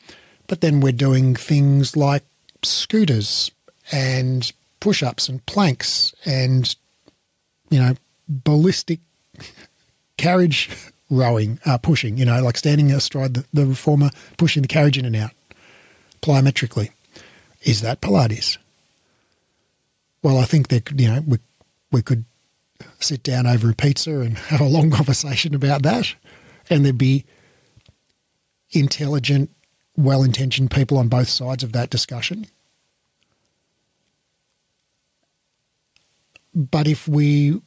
but 0.48 0.62
then 0.62 0.80
we're 0.80 0.92
doing 0.92 1.36
things 1.36 1.98
like 1.98 2.24
scooters 2.64 3.52
and 3.92 4.52
push 4.80 5.04
ups 5.04 5.28
and 5.28 5.46
planks 5.46 6.14
and, 6.26 6.76
you 7.70 7.80
know, 7.80 7.96
ballistic 8.28 9.00
carriage 10.18 10.70
rowing, 11.10 11.60
uh, 11.66 11.78
pushing, 11.78 12.18
you 12.18 12.26
know, 12.26 12.42
like 12.42 12.58
standing 12.58 12.92
astride 12.92 13.34
the, 13.34 13.46
the 13.54 13.66
reformer, 13.66 14.10
pushing 14.38 14.62
the 14.62 14.68
carriage 14.68 14.98
in 14.98 15.06
and 15.06 15.16
out 15.16 15.32
plyometrically. 16.22 16.90
Is 17.64 17.82
that 17.82 18.02
Pilates? 18.02 18.58
Well, 20.22 20.38
I 20.38 20.46
think 20.46 20.68
that, 20.70 20.92
you 21.00 21.08
know, 21.08 21.24
we, 21.26 21.38
we 21.92 22.02
could 22.02 22.26
sit 23.00 23.24
down 23.24 23.48
over 23.48 23.70
a 23.70 23.74
pizza 23.74 24.20
and 24.20 24.38
have 24.50 24.62
a 24.62 24.66
long 24.66 24.92
conversation 24.92 25.56
about 25.56 25.84
that. 25.84 26.14
And 26.70 26.84
there'd 26.84 26.98
be 26.98 27.26
intelligent, 28.72 29.50
well 29.96 30.24
intentioned 30.24 30.72
people 30.72 30.98
on 30.98 31.08
both 31.08 31.30
sides 31.30 31.64
of 31.64 31.72
that 31.74 31.90
discussion. 31.90 32.48
But 36.54 36.88
if 36.88 37.08
we 37.08 37.62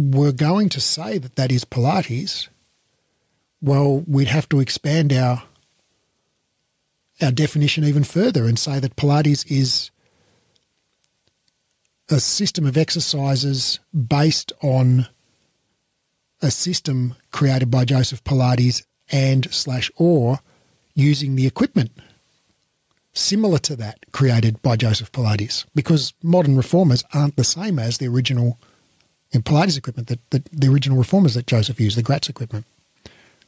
were 0.00 0.32
going 0.32 0.68
to 0.70 0.80
say 0.80 1.18
that 1.18 1.36
that 1.36 1.52
is 1.52 1.64
Pilates, 1.64 2.48
well, 3.60 4.02
we'd 4.06 4.28
have 4.28 4.48
to 4.50 4.60
expand 4.60 5.12
our 5.12 5.42
our 7.22 7.30
definition 7.30 7.84
even 7.84 8.02
further 8.02 8.46
and 8.46 8.58
say 8.58 8.78
that 8.78 8.96
Pilates 8.96 9.44
is 9.50 9.90
a 12.08 12.18
system 12.18 12.66
of 12.66 12.78
exercises 12.78 13.78
based 13.92 14.52
on 14.62 15.06
a 16.40 16.50
system 16.50 17.14
created 17.30 17.70
by 17.70 17.84
Joseph 17.84 18.24
Pilates 18.24 18.84
and 19.12 19.52
slash 19.52 19.90
or 19.96 20.40
using 20.94 21.36
the 21.36 21.46
equipment 21.46 21.90
similar 23.12 23.58
to 23.58 23.76
that 23.76 23.98
created 24.12 24.62
by 24.62 24.76
Joseph 24.76 25.12
Pilates 25.12 25.66
because 25.74 26.14
modern 26.22 26.56
reformers 26.56 27.04
aren't 27.12 27.36
the 27.36 27.44
same 27.44 27.78
as 27.78 27.98
the 27.98 28.08
original 28.08 28.58
in 29.32 29.42
Pilates 29.42 29.78
equipment 29.78 30.08
that, 30.08 30.30
that 30.30 30.44
the 30.46 30.68
original 30.68 30.98
reformers 30.98 31.34
that 31.34 31.46
Joseph 31.46 31.80
used, 31.80 31.96
the 31.96 32.02
Gratz 32.02 32.28
equipment. 32.28 32.64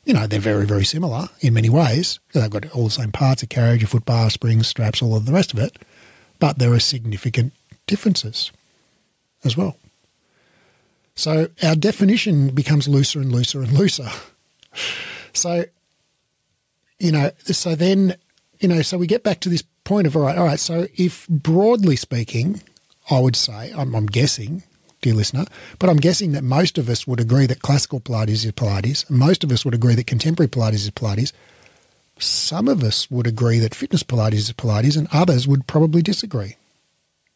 You 0.05 0.15
know, 0.15 0.27
they're 0.27 0.41
very, 0.41 0.67
very 0.67 0.85
similar 0.85 1.29
in 1.41 1.55
many 1.55 1.69
ways. 1.69 2.19
They've 2.33 2.51
got 2.51 2.71
all 2.73 2.85
the 2.85 2.91
same 2.91 3.12
parts, 3.12 3.43
a 3.43 3.47
carriage, 3.47 3.85
a 3.85 3.87
foot 3.87 4.05
bar, 4.05 4.31
springs, 4.31 4.67
straps, 4.67 5.01
all 5.01 5.17
of 5.17 5.27
the 5.27 5.33
rest 5.33 5.53
of 5.53 5.59
it. 5.61 5.77
But 6.41 6.59
there 6.59 6.73
are 6.73 6.81
significant 6.81 7.53
differences 7.87 8.51
as 9.45 9.57
well. 9.57 9.77
So 11.15 11.49
our 11.62 11.77
definition 11.77 12.49
becomes 12.51 12.89
looser 12.89 13.21
and 13.21 13.31
looser 13.31 13.61
and 13.62 13.73
looser. 13.73 14.09
So, 15.35 15.65
you 16.99 17.11
know, 17.11 17.31
so 17.45 17.75
then, 17.75 18.17
you 18.61 18.69
know, 18.69 18.83
so 18.83 18.99
we 18.99 19.07
get 19.07 19.23
back 19.23 19.41
to 19.41 19.49
this 19.49 19.62
point 19.85 20.07
of, 20.07 20.15
all 20.15 20.23
right, 20.23 20.37
all 20.37 20.45
right, 20.45 20.61
so 20.61 20.87
if 20.97 21.27
broadly 21.29 21.97
speaking, 21.97 22.62
I 23.11 23.19
would 23.19 23.37
say, 23.37 23.73
I'm, 23.75 23.95
I'm 23.95 24.07
guessing, 24.07 24.62
dear 25.02 25.14
listener, 25.14 25.44
but 25.78 25.90
I'm 25.90 25.99
guessing 25.99 26.32
that 26.32 26.44
most 26.44 26.78
of 26.78 26.88
us 26.88 27.06
would 27.06 27.21
agree 27.21 27.47
that 27.47 27.61
classical 27.61 28.00
Pilates 28.00 28.47
is 28.47 28.52
Pilates. 28.52 29.11
Most 29.11 29.44
of 29.44 29.52
us 29.52 29.64
would 29.64 29.75
agree 29.75 29.94
that 29.97 30.06
contemporary 30.06 30.49
Pilates 30.49 30.75
is 30.75 30.90
Pilates. 30.90 31.32
Some 32.18 32.68
of 32.68 32.82
us 32.82 33.11
would 33.11 33.26
agree 33.26 33.59
that 33.59 33.75
fitness 33.75 34.02
Pilates 34.02 34.35
is 34.35 34.52
Pilates, 34.52 34.97
and 34.97 35.09
others 35.12 35.47
would 35.47 35.66
probably 35.66 36.02
disagree. 36.02 36.56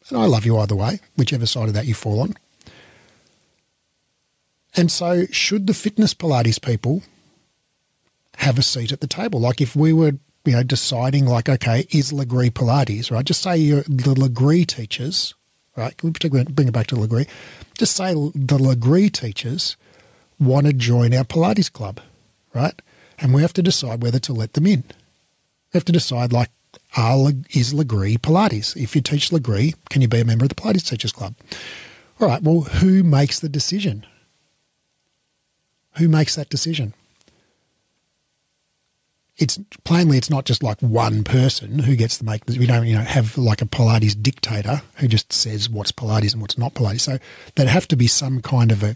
And 0.09 0.17
I 0.17 0.25
love 0.25 0.45
you 0.45 0.57
either 0.57 0.75
way, 0.75 1.01
whichever 1.17 1.45
side 1.45 1.67
of 1.67 1.73
that 1.73 1.85
you 1.85 1.93
fall 1.93 2.21
on. 2.21 2.35
And 4.75 4.89
so, 4.89 5.25
should 5.31 5.67
the 5.67 5.73
fitness 5.73 6.13
Pilates 6.13 6.61
people 6.61 7.03
have 8.37 8.57
a 8.57 8.63
seat 8.63 8.93
at 8.93 9.01
the 9.01 9.07
table? 9.07 9.41
Like, 9.41 9.59
if 9.59 9.75
we 9.75 9.91
were, 9.91 10.13
you 10.45 10.53
know, 10.53 10.63
deciding, 10.63 11.25
like, 11.25 11.49
okay, 11.49 11.85
is 11.89 12.13
Lagree 12.13 12.51
Pilates, 12.51 13.11
right? 13.11 13.25
Just 13.25 13.41
say 13.41 13.57
you're 13.57 13.81
the 13.81 14.13
Lagree 14.13 14.65
teachers 14.65 15.33
right? 15.77 15.95
Can 15.95 16.09
we 16.09 16.13
particularly 16.13 16.51
bring 16.51 16.67
it 16.67 16.73
back 16.73 16.87
to 16.87 16.95
Lagree? 16.95 17.27
Just 17.77 17.95
say 17.95 18.13
the 18.13 18.57
Lagree 18.57 19.11
teachers 19.11 19.77
want 20.39 20.67
to 20.67 20.73
join 20.73 21.13
our 21.13 21.23
Pilates 21.23 21.71
club, 21.71 22.01
right? 22.53 22.73
And 23.19 23.33
we 23.33 23.41
have 23.41 23.53
to 23.53 23.63
decide 23.63 24.01
whether 24.01 24.19
to 24.19 24.33
let 24.33 24.53
them 24.53 24.65
in. 24.65 24.83
We 25.73 25.77
have 25.77 25.85
to 25.85 25.91
decide, 25.91 26.33
like, 26.33 26.49
are, 26.95 27.29
is 27.51 27.73
Lagree 27.73 28.17
Pilates? 28.17 28.75
If 28.75 28.95
you 28.95 29.01
teach 29.01 29.29
Lagree, 29.29 29.75
can 29.89 30.01
you 30.01 30.07
be 30.07 30.19
a 30.19 30.25
member 30.25 30.45
of 30.45 30.49
the 30.49 30.55
Pilates 30.55 30.87
Teachers 30.87 31.11
Club? 31.11 31.35
All 32.19 32.27
right, 32.27 32.41
well, 32.41 32.61
who 32.61 33.03
makes 33.03 33.39
the 33.39 33.49
decision? 33.49 34.05
Who 35.97 36.07
makes 36.07 36.35
that 36.35 36.49
decision? 36.49 36.93
It's 39.37 39.59
plainly 39.83 40.17
it's 40.17 40.29
not 40.29 40.45
just 40.45 40.63
like 40.63 40.79
one 40.81 41.23
person 41.23 41.79
who 41.79 41.95
gets 41.95 42.17
to 42.17 42.25
make 42.25 42.45
this. 42.45 42.57
we 42.57 42.65
don't 42.65 42.87
you 42.87 42.95
know 42.95 43.01
have 43.01 43.37
like 43.37 43.61
a 43.61 43.65
Pilates 43.65 44.21
dictator 44.21 44.81
who 44.95 45.07
just 45.07 45.31
says 45.31 45.69
what's 45.69 45.91
Pilates 45.91 46.33
and 46.33 46.41
what's 46.41 46.57
not 46.57 46.73
Pilates. 46.73 47.01
So 47.01 47.17
there'd 47.55 47.69
have 47.69 47.87
to 47.89 47.95
be 47.95 48.07
some 48.07 48.41
kind 48.41 48.71
of 48.71 48.83
a 48.83 48.95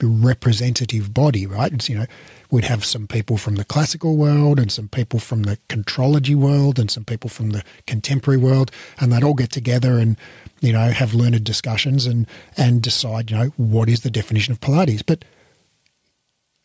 representative 0.00 1.12
body, 1.12 1.46
right? 1.46 1.72
It's, 1.72 1.88
you 1.88 1.98
know, 1.98 2.06
we'd 2.50 2.64
have 2.64 2.84
some 2.84 3.06
people 3.06 3.36
from 3.36 3.56
the 3.56 3.64
classical 3.64 4.16
world 4.16 4.60
and 4.60 4.70
some 4.70 4.88
people 4.88 5.18
from 5.18 5.42
the 5.42 5.58
contrology 5.68 6.34
world 6.34 6.78
and 6.78 6.90
some 6.90 7.04
people 7.04 7.28
from 7.28 7.50
the 7.50 7.64
contemporary 7.86 8.38
world, 8.38 8.70
and 9.00 9.12
they'd 9.12 9.24
all 9.24 9.34
get 9.34 9.50
together 9.50 9.98
and 9.98 10.16
you 10.60 10.72
know 10.72 10.90
have 10.90 11.14
learned 11.14 11.42
discussions 11.44 12.06
and 12.06 12.26
and 12.56 12.82
decide 12.82 13.30
you 13.30 13.36
know 13.36 13.46
what 13.56 13.88
is 13.88 14.00
the 14.00 14.10
definition 14.10 14.52
of 14.52 14.60
Pilates. 14.60 15.02
But 15.04 15.24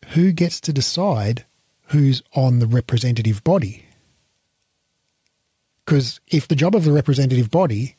who 0.08 0.32
gets 0.32 0.60
to 0.60 0.72
decide 0.72 1.44
who's 1.88 2.22
on 2.34 2.58
the 2.58 2.66
representative 2.66 3.44
body. 3.44 3.84
Because 5.84 6.20
if 6.28 6.48
the 6.48 6.56
job 6.56 6.74
of 6.74 6.84
the 6.84 6.92
representative 6.92 7.50
body 7.50 7.96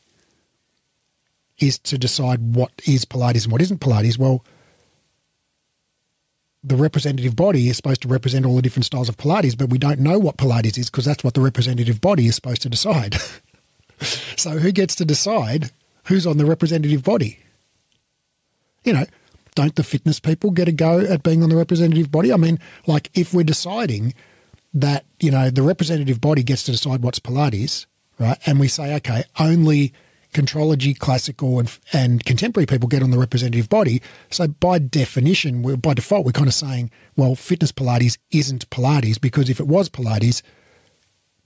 is 1.60 1.78
to 1.80 1.98
decide 1.98 2.56
what 2.56 2.72
is 2.86 3.06
Pilates 3.06 3.44
and 3.44 3.52
what 3.52 3.62
isn't 3.62 3.80
Pilates, 3.80 4.18
well, 4.18 4.44
the 6.64 6.76
representative 6.76 7.36
body 7.36 7.70
is 7.70 7.78
supposed 7.78 8.02
to 8.02 8.08
represent 8.08 8.46
all 8.46 8.56
the 8.56 8.62
different 8.62 8.86
styles 8.86 9.08
of 9.08 9.18
Pilates, 9.18 9.56
but 9.56 9.70
we 9.70 9.78
don't 9.78 10.00
know 10.00 10.18
what 10.18 10.38
Pilates 10.38 10.80
is 10.80 10.90
because 10.90 11.06
that's 11.06 11.24
what 11.24 11.36
the 11.36 11.42
representative 11.42 12.02
body 12.02 12.26
is 12.26 12.36
supposed 12.36 12.64
to 12.64 12.70
decide. 12.70 13.16
so 14.36 14.52
who 14.52 14.72
gets 14.72 14.96
to 14.96 15.06
decide 15.06 15.70
who's 16.06 16.26
on 16.26 16.38
the 16.38 16.46
representative 16.46 17.04
body? 17.04 17.40
You 18.84 18.94
know, 18.94 19.06
don't 19.56 19.76
the 19.76 19.84
fitness 19.84 20.20
people 20.20 20.52
get 20.52 20.68
a 20.68 20.72
go 20.72 21.00
at 21.00 21.24
being 21.24 21.42
on 21.42 21.50
the 21.50 21.56
representative 21.56 22.12
body? 22.12 22.32
I 22.32 22.38
mean, 22.38 22.60
like 22.86 23.10
if 23.14 23.34
we're 23.34 23.44
deciding 23.44 24.14
that, 24.74 25.06
you 25.20 25.32
know, 25.32 25.50
the 25.50 25.64
representative 25.64 26.22
body 26.22 26.44
gets 26.44 26.64
to 26.64 26.72
decide 26.72 27.02
what's 27.02 27.20
Pilates, 27.20 27.86
right? 28.20 28.38
And 28.46 28.60
we 28.60 28.68
say, 28.68 28.94
okay, 28.96 29.24
only 29.40 29.94
contrology, 30.34 30.98
classical, 30.98 31.60
and, 31.60 31.80
and 31.94 32.24
contemporary 32.26 32.66
people 32.66 32.90
get 32.90 33.02
on 33.02 33.10
the 33.10 33.18
representative 33.18 33.70
body. 33.70 34.02
So 34.30 34.50
by 34.50 34.80
definition, 34.80 35.64
we're, 35.64 35.78
by 35.78 35.94
default, 35.94 36.26
we're 36.26 36.34
kind 36.34 36.48
of 36.48 36.54
saying, 36.54 36.92
well, 37.16 37.36
fitness 37.36 37.72
Pilates 37.72 38.18
isn't 38.32 38.70
Pilates 38.70 39.20
because 39.20 39.50
if 39.50 39.62
it 39.62 39.68
was 39.68 39.90
Pilates, 39.90 40.42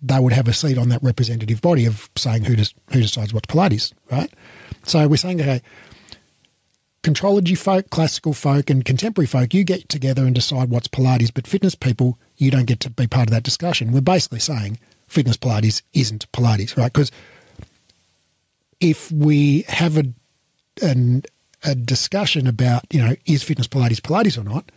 they 0.01 0.19
would 0.19 0.33
have 0.33 0.47
a 0.47 0.53
seat 0.53 0.77
on 0.77 0.89
that 0.89 1.03
representative 1.03 1.61
body 1.61 1.85
of 1.85 2.09
saying 2.15 2.45
who 2.45 2.55
does 2.55 2.73
who 2.91 3.01
decides 3.01 3.33
what's 3.33 3.47
Pilates, 3.47 3.93
right? 4.09 4.31
So 4.83 5.07
we're 5.07 5.17
saying, 5.17 5.41
okay, 5.41 5.61
contrology 7.03 7.57
folk, 7.57 7.89
classical 7.89 8.33
folk, 8.33 8.69
and 8.69 8.83
contemporary 8.83 9.27
folk, 9.27 9.53
you 9.53 9.63
get 9.63 9.87
together 9.89 10.25
and 10.25 10.35
decide 10.35 10.69
what's 10.69 10.87
Pilates, 10.87 11.33
but 11.33 11.47
fitness 11.47 11.75
people, 11.75 12.17
you 12.37 12.51
don't 12.51 12.65
get 12.65 12.79
to 12.81 12.89
be 12.89 13.07
part 13.07 13.27
of 13.27 13.31
that 13.31 13.43
discussion. 13.43 13.91
We're 13.91 14.01
basically 14.01 14.39
saying 14.39 14.79
fitness 15.07 15.37
Pilates 15.37 15.81
isn't 15.93 16.31
Pilates, 16.31 16.77
right? 16.77 16.91
Because 16.91 17.11
if 18.79 19.11
we 19.11 19.63
have 19.67 19.97
a, 19.97 20.05
an, 20.81 21.23
a 21.63 21.75
discussion 21.75 22.47
about, 22.47 22.85
you 22.91 22.99
know, 23.01 23.15
is 23.25 23.43
fitness 23.43 23.67
Pilates 23.67 24.01
Pilates 24.01 24.37
or 24.37 24.43
not, 24.43 24.71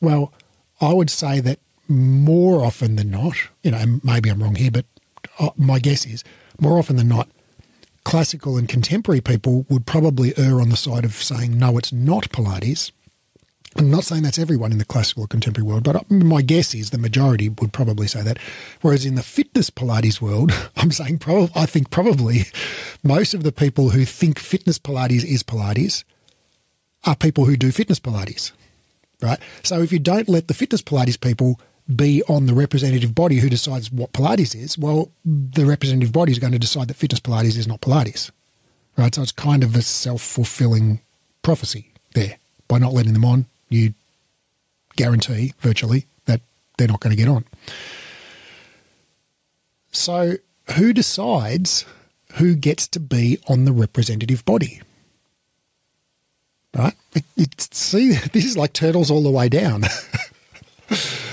well, 0.00 0.32
I 0.80 0.92
would 0.92 1.10
say 1.10 1.40
that 1.40 1.58
more 1.88 2.64
often 2.64 2.96
than 2.96 3.10
not, 3.10 3.36
you 3.62 3.70
know, 3.70 4.00
maybe 4.02 4.30
I'm 4.30 4.42
wrong 4.42 4.54
here, 4.54 4.70
but 4.70 4.86
uh, 5.38 5.50
my 5.56 5.78
guess 5.78 6.06
is 6.06 6.24
more 6.60 6.78
often 6.78 6.96
than 6.96 7.08
not, 7.08 7.28
classical 8.04 8.56
and 8.56 8.68
contemporary 8.68 9.20
people 9.20 9.66
would 9.68 9.86
probably 9.86 10.36
err 10.36 10.60
on 10.60 10.68
the 10.68 10.76
side 10.76 11.04
of 11.04 11.14
saying, 11.14 11.58
no, 11.58 11.78
it's 11.78 11.92
not 11.92 12.28
Pilates. 12.30 12.92
I'm 13.76 13.90
not 13.90 14.04
saying 14.04 14.22
that's 14.22 14.38
everyone 14.38 14.70
in 14.70 14.78
the 14.78 14.84
classical 14.84 15.24
or 15.24 15.26
contemporary 15.26 15.66
world, 15.66 15.84
but 15.84 16.10
my 16.10 16.42
guess 16.42 16.74
is 16.74 16.90
the 16.90 16.98
majority 16.98 17.48
would 17.48 17.72
probably 17.72 18.06
say 18.06 18.22
that. 18.22 18.38
Whereas 18.82 19.06
in 19.06 19.14
the 19.14 19.22
fitness 19.22 19.70
Pilates 19.70 20.20
world, 20.20 20.52
I'm 20.76 20.90
saying 20.90 21.18
probably, 21.18 21.50
I 21.54 21.66
think 21.66 21.90
probably 21.90 22.44
most 23.02 23.32
of 23.32 23.44
the 23.44 23.52
people 23.52 23.90
who 23.90 24.04
think 24.04 24.38
fitness 24.38 24.78
Pilates 24.78 25.24
is 25.24 25.42
Pilates 25.42 26.04
are 27.04 27.16
people 27.16 27.46
who 27.46 27.56
do 27.56 27.72
fitness 27.72 27.98
Pilates, 27.98 28.52
right? 29.22 29.38
So 29.62 29.80
if 29.80 29.90
you 29.90 29.98
don't 29.98 30.28
let 30.28 30.48
the 30.48 30.54
fitness 30.54 30.82
Pilates 30.82 31.18
people 31.18 31.58
be 31.96 32.22
on 32.28 32.46
the 32.46 32.54
representative 32.54 33.14
body 33.14 33.36
who 33.36 33.48
decides 33.48 33.90
what 33.90 34.12
Pilates 34.12 34.54
is, 34.54 34.76
well, 34.76 35.10
the 35.24 35.64
representative 35.64 36.12
body 36.12 36.32
is 36.32 36.38
going 36.38 36.52
to 36.52 36.58
decide 36.58 36.88
that 36.88 36.94
fitness 36.94 37.20
Pilates 37.20 37.56
is 37.56 37.66
not 37.66 37.80
Pilates, 37.80 38.30
right? 38.96 39.14
So 39.14 39.22
it's 39.22 39.32
kind 39.32 39.62
of 39.62 39.76
a 39.76 39.82
self 39.82 40.22
fulfilling 40.22 41.00
prophecy 41.42 41.90
there 42.14 42.36
by 42.68 42.78
not 42.78 42.92
letting 42.92 43.12
them 43.12 43.24
on 43.24 43.46
you 43.72 43.94
guarantee 44.96 45.54
virtually 45.60 46.06
that 46.26 46.40
they're 46.76 46.88
not 46.88 47.00
going 47.00 47.14
to 47.14 47.16
get 47.16 47.28
on. 47.28 47.44
So, 49.90 50.36
who 50.76 50.92
decides 50.92 51.84
who 52.34 52.54
gets 52.54 52.86
to 52.88 53.00
be 53.00 53.38
on 53.48 53.64
the 53.64 53.72
representative 53.72 54.44
body? 54.44 54.80
Right? 56.74 56.94
It, 57.14 57.24
it, 57.36 57.60
see, 57.74 58.12
this 58.32 58.44
is 58.44 58.56
like 58.56 58.72
turtles 58.72 59.10
all 59.10 59.22
the 59.22 59.30
way 59.30 59.48
down. 59.48 59.84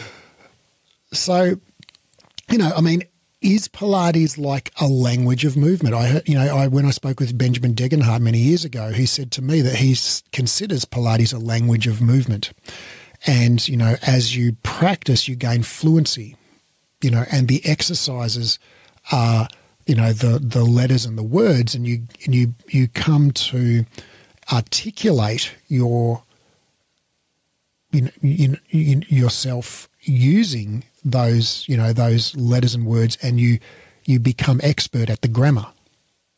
so, 1.12 1.60
you 2.50 2.58
know, 2.58 2.72
I 2.76 2.82
mean, 2.82 3.04
is 3.42 3.68
Pilates 3.70 4.38
like 4.38 4.72
a 4.82 4.88
language 4.88 5.46
of 5.46 5.56
movement? 5.56 5.96
I 5.96 6.08
heard, 6.08 6.28
you 6.28 6.36
know, 6.36 6.56
I 6.56 6.68
when 6.68 6.86
I 6.86 6.92
spoke 6.92 7.20
with 7.20 7.38
Benjamin 7.38 7.74
Degenhardt 7.74 8.22
many 8.22 8.40
years 8.40 8.66
ago, 8.66 8.92
he 8.92 9.06
said 9.06 9.32
to 9.34 9.42
me 9.42 9.62
that 9.62 9.76
he 9.76 9.96
considers 10.32 10.86
Pilates 10.86 11.34
a 11.34 11.38
language 11.38 11.88
of 11.88 12.02
movement, 12.02 12.52
and 13.26 13.66
you 13.68 13.78
know, 13.78 13.96
as 14.06 14.36
you 14.36 14.54
practice, 14.64 15.28
you 15.28 15.36
gain 15.36 15.64
fluency, 15.64 16.36
you 17.02 17.12
know, 17.12 17.26
and 17.32 17.48
the 17.48 17.66
exercises 17.66 18.60
are, 19.12 19.48
you 19.86 19.96
know, 19.96 20.12
the 20.12 20.40
the 20.40 20.66
letters 20.66 21.06
and 21.06 21.18
the 21.18 21.24
words, 21.24 21.74
and 21.74 21.88
you 21.88 22.04
and 22.26 22.36
you 22.36 22.54
you 22.68 22.90
come 22.90 23.32
to 23.32 23.86
articulate 24.52 25.56
your 25.68 26.24
you 27.92 28.02
know, 28.02 28.12
you, 28.22 28.58
you, 28.70 29.02
yourself 29.08 29.90
using 30.02 30.84
those 31.04 31.66
you 31.68 31.78
know 31.78 31.94
those 31.94 32.36
letters 32.36 32.76
and 32.76 32.86
words 32.86 33.18
and 33.22 33.40
you 33.40 33.60
you 34.06 34.20
become 34.20 34.60
expert 34.64 35.10
at 35.10 35.22
the 35.22 35.28
grammar. 35.28 35.68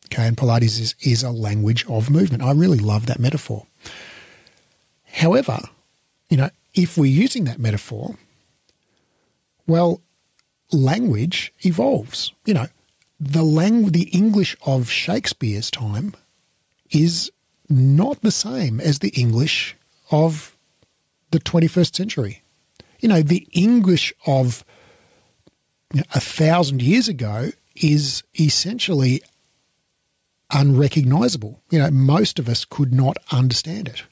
Okay 0.05 0.27
and 0.27 0.35
pilates 0.35 0.79
is, 0.79 0.95
is 1.01 1.23
a 1.23 1.31
language 1.31 1.85
of 1.87 2.09
movement. 2.09 2.43
I 2.43 2.51
really 2.51 2.79
love 2.79 3.05
that 3.05 3.19
metaphor. 3.19 3.65
However 5.05 5.59
you 6.29 6.37
know 6.37 6.49
if 6.73 6.97
we're 6.97 7.05
using 7.05 7.45
that 7.45 7.59
metaphor 7.59 8.15
well 9.67 10.01
language 10.71 11.53
evolves. 11.61 12.31
You 12.45 12.53
know 12.53 12.67
the 13.21 13.43
lang- 13.43 13.91
the 13.91 14.09
english 14.09 14.57
of 14.65 14.89
shakespeare's 14.89 15.69
time 15.69 16.15
is 16.89 17.31
not 17.69 18.21
the 18.21 18.31
same 18.31 18.81
as 18.81 18.99
the 18.99 19.09
english 19.09 19.77
of 20.09 20.57
the 21.29 21.39
21st 21.39 21.95
century 21.95 22.40
you 23.01 23.09
know, 23.09 23.21
the 23.21 23.47
English 23.51 24.13
of 24.25 24.63
you 25.93 25.99
know, 25.99 26.05
a 26.13 26.19
thousand 26.19 26.81
years 26.81 27.07
ago 27.07 27.51
is 27.75 28.23
essentially 28.39 29.21
unrecognizable. 30.51 31.61
You 31.69 31.79
know, 31.79 31.91
most 31.91 32.39
of 32.39 32.47
us 32.47 32.63
could 32.65 32.93
not 32.93 33.17
understand 33.31 33.87
it. 33.87 34.03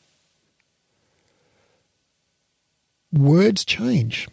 Words 3.12 3.66
change 3.66 4.28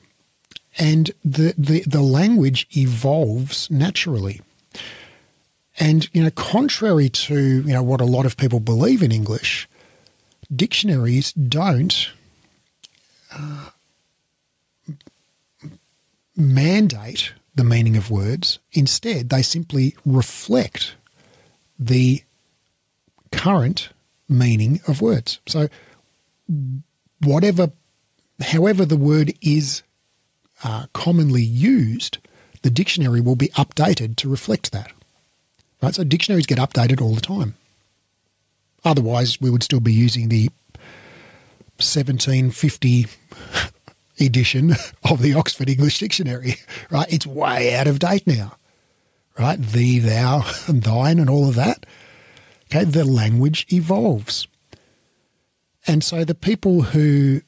and 0.79 1.11
the, 1.25 1.55
the, 1.57 1.83
the 1.87 2.03
language 2.03 2.67
evolves 2.77 3.71
naturally. 3.71 4.41
And, 5.79 6.09
you 6.15 6.23
know, 6.23 6.31
contrary 6.31 7.09
to, 7.09 7.63
you 7.63 7.73
know, 7.73 7.83
what 7.83 8.01
a 8.01 8.07
lot 8.07 8.27
of 8.27 8.37
people 8.37 8.61
believe 8.61 9.03
in 9.03 9.13
English, 9.13 9.69
dictionaries 10.55 11.33
don't 11.33 12.11
uh, 13.33 13.71
mandate 16.37 17.33
the 17.55 17.65
meaning 17.65 17.97
of 17.97 18.11
words. 18.11 18.59
Instead, 18.73 19.31
they 19.31 19.43
simply 19.43 19.97
reflect 20.05 20.95
the 21.79 22.23
current 23.33 23.91
meaning 24.29 24.81
of 24.87 25.01
words. 25.01 25.41
So, 25.47 25.69
whatever, 27.23 27.73
however, 28.41 28.85
the 28.85 28.97
word 28.97 29.33
is 29.41 29.83
uh, 30.63 30.87
commonly 30.93 31.43
used, 31.43 32.19
the 32.63 32.71
dictionary 32.71 33.21
will 33.21 33.37
be 33.37 33.49
updated 33.49 34.17
to 34.17 34.29
reflect 34.29 34.73
that. 34.73 34.93
Right? 35.83 35.95
So, 35.95 36.05
dictionaries 36.05 36.47
get 36.47 36.59
updated 36.59 37.01
all 37.01 37.15
the 37.15 37.21
time. 37.21 37.55
Otherwise, 38.85 39.41
we 39.41 39.51
would 39.51 39.63
still 39.63 39.81
be 39.81 39.93
using 39.93 40.29
the 40.29 40.51
1750 41.79 43.07
edition 44.19 44.73
of 45.11 45.23
the 45.23 45.35
Oxford 45.35 45.69
English 45.69 45.99
Dictionary, 45.99 46.57
right? 46.91 47.13
It's 47.13 47.27
way 47.27 47.75
out 47.75 47.87
of 47.87 47.99
date 47.99 48.27
now, 48.27 48.57
right? 49.39 49.61
Thee, 49.61 49.99
thou, 49.99 50.45
and 50.67 50.83
thine, 50.83 51.19
and 51.19 51.31
all 51.31 51.49
of 51.49 51.55
that. 51.57 51.87
Okay, 52.67 52.85
the 52.85 53.05
language 53.05 53.67
evolves. 53.73 54.49
And 55.87 56.03
so 56.03 56.25
the 56.25 56.35
people 56.35 56.83
who, 56.83 57.43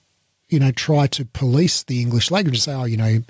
you 0.48 0.60
know, 0.60 0.70
try 0.70 1.08
to 1.08 1.24
police 1.24 1.82
the 1.82 2.00
English 2.00 2.30
language 2.30 2.54
and 2.54 2.62
say, 2.62 2.74
oh, 2.74 2.84
you 2.84 2.96
know, 2.96 3.22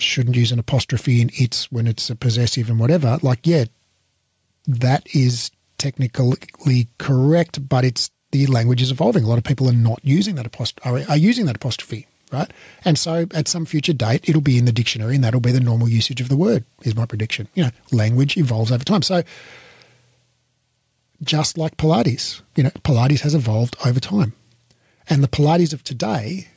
shouldn't 0.00 0.36
use 0.36 0.50
an 0.50 0.58
apostrophe 0.58 1.20
in 1.20 1.30
its 1.34 1.70
when 1.70 1.86
it's 1.86 2.10
a 2.10 2.16
possessive 2.16 2.68
and 2.68 2.80
whatever, 2.80 3.18
like, 3.22 3.46
yeah, 3.46 3.64
that 4.66 5.06
is 5.14 5.50
technically 5.78 6.88
correct, 6.98 7.68
but 7.68 7.84
it's 7.84 8.10
the 8.30 8.46
language 8.46 8.82
is 8.82 8.90
evolving. 8.90 9.24
A 9.24 9.26
lot 9.26 9.38
of 9.38 9.44
people 9.44 9.68
are 9.68 9.72
not 9.72 10.00
using 10.02 10.34
that 10.34 10.46
apostrophe, 10.46 10.88
are, 10.88 11.10
are 11.10 11.16
using 11.16 11.46
that 11.46 11.56
apostrophe 11.56 12.06
right? 12.32 12.50
And 12.84 12.98
so 12.98 13.26
at 13.34 13.48
some 13.48 13.64
future 13.64 13.92
date, 13.92 14.28
it'll 14.28 14.40
be 14.40 14.58
in 14.58 14.64
the 14.64 14.72
dictionary 14.72 15.14
and 15.14 15.24
that'll 15.24 15.40
be 15.40 15.52
the 15.52 15.60
normal 15.60 15.88
usage 15.88 16.20
of 16.20 16.28
the 16.28 16.36
word, 16.36 16.64
is 16.82 16.94
my 16.94 17.06
prediction. 17.06 17.48
You 17.54 17.64
know, 17.64 17.70
language 17.92 18.36
evolves 18.36 18.72
over 18.72 18.84
time. 18.84 19.02
So 19.02 19.22
just 21.22 21.58
like 21.58 21.76
Pilates, 21.76 22.42
you 22.56 22.62
know, 22.62 22.70
Pilates 22.70 23.20
has 23.20 23.34
evolved 23.34 23.76
over 23.84 24.00
time. 24.00 24.34
And 25.08 25.22
the 25.22 25.28
Pilates 25.28 25.72
of 25.72 25.82
today, 25.82 26.48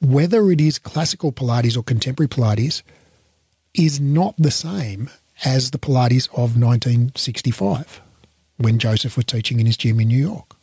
whether 0.00 0.50
it 0.50 0.60
is 0.60 0.78
classical 0.78 1.32
Pilates 1.32 1.76
or 1.76 1.82
contemporary 1.82 2.28
Pilates, 2.28 2.82
is 3.74 4.00
not 4.00 4.34
the 4.36 4.50
same 4.50 5.10
as 5.44 5.70
the 5.70 5.78
Pilates 5.78 6.28
of 6.28 6.56
1965 6.56 8.00
when 8.58 8.78
Joseph 8.78 9.16
was 9.16 9.24
teaching 9.24 9.58
in 9.58 9.66
his 9.66 9.76
gym 9.76 9.98
in 10.00 10.08
New 10.08 10.18
York. 10.22 10.56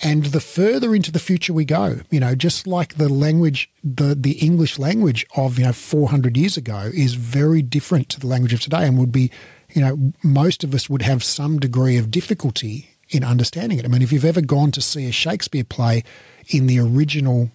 And 0.00 0.26
the 0.26 0.40
further 0.40 0.94
into 0.94 1.10
the 1.10 1.18
future 1.18 1.52
we 1.52 1.64
go, 1.64 2.00
you 2.10 2.20
know, 2.20 2.36
just 2.36 2.68
like 2.68 2.94
the 2.94 3.08
language, 3.08 3.68
the, 3.82 4.14
the 4.14 4.32
English 4.32 4.78
language 4.78 5.26
of, 5.36 5.58
you 5.58 5.64
know, 5.64 5.72
400 5.72 6.36
years 6.36 6.56
ago 6.56 6.90
is 6.94 7.14
very 7.14 7.62
different 7.62 8.08
to 8.10 8.20
the 8.20 8.28
language 8.28 8.52
of 8.52 8.60
today 8.60 8.86
and 8.86 8.96
would 8.96 9.10
be, 9.10 9.32
you 9.70 9.82
know, 9.82 10.12
most 10.22 10.62
of 10.62 10.72
us 10.72 10.88
would 10.88 11.02
have 11.02 11.24
some 11.24 11.58
degree 11.58 11.96
of 11.96 12.12
difficulty 12.12 12.90
in 13.08 13.24
understanding 13.24 13.78
it. 13.78 13.84
I 13.84 13.88
mean, 13.88 14.02
if 14.02 14.12
you've 14.12 14.24
ever 14.24 14.40
gone 14.40 14.70
to 14.72 14.80
see 14.80 15.06
a 15.06 15.12
Shakespeare 15.12 15.64
play 15.64 16.04
in 16.46 16.68
the 16.68 16.78
original, 16.78 17.50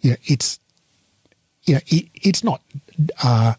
you 0.00 0.10
know, 0.10 0.16
it's, 0.24 0.58
you 1.62 1.74
know, 1.74 1.80
it, 1.86 2.08
it's 2.14 2.42
not 2.42 2.60
uh, 3.22 3.54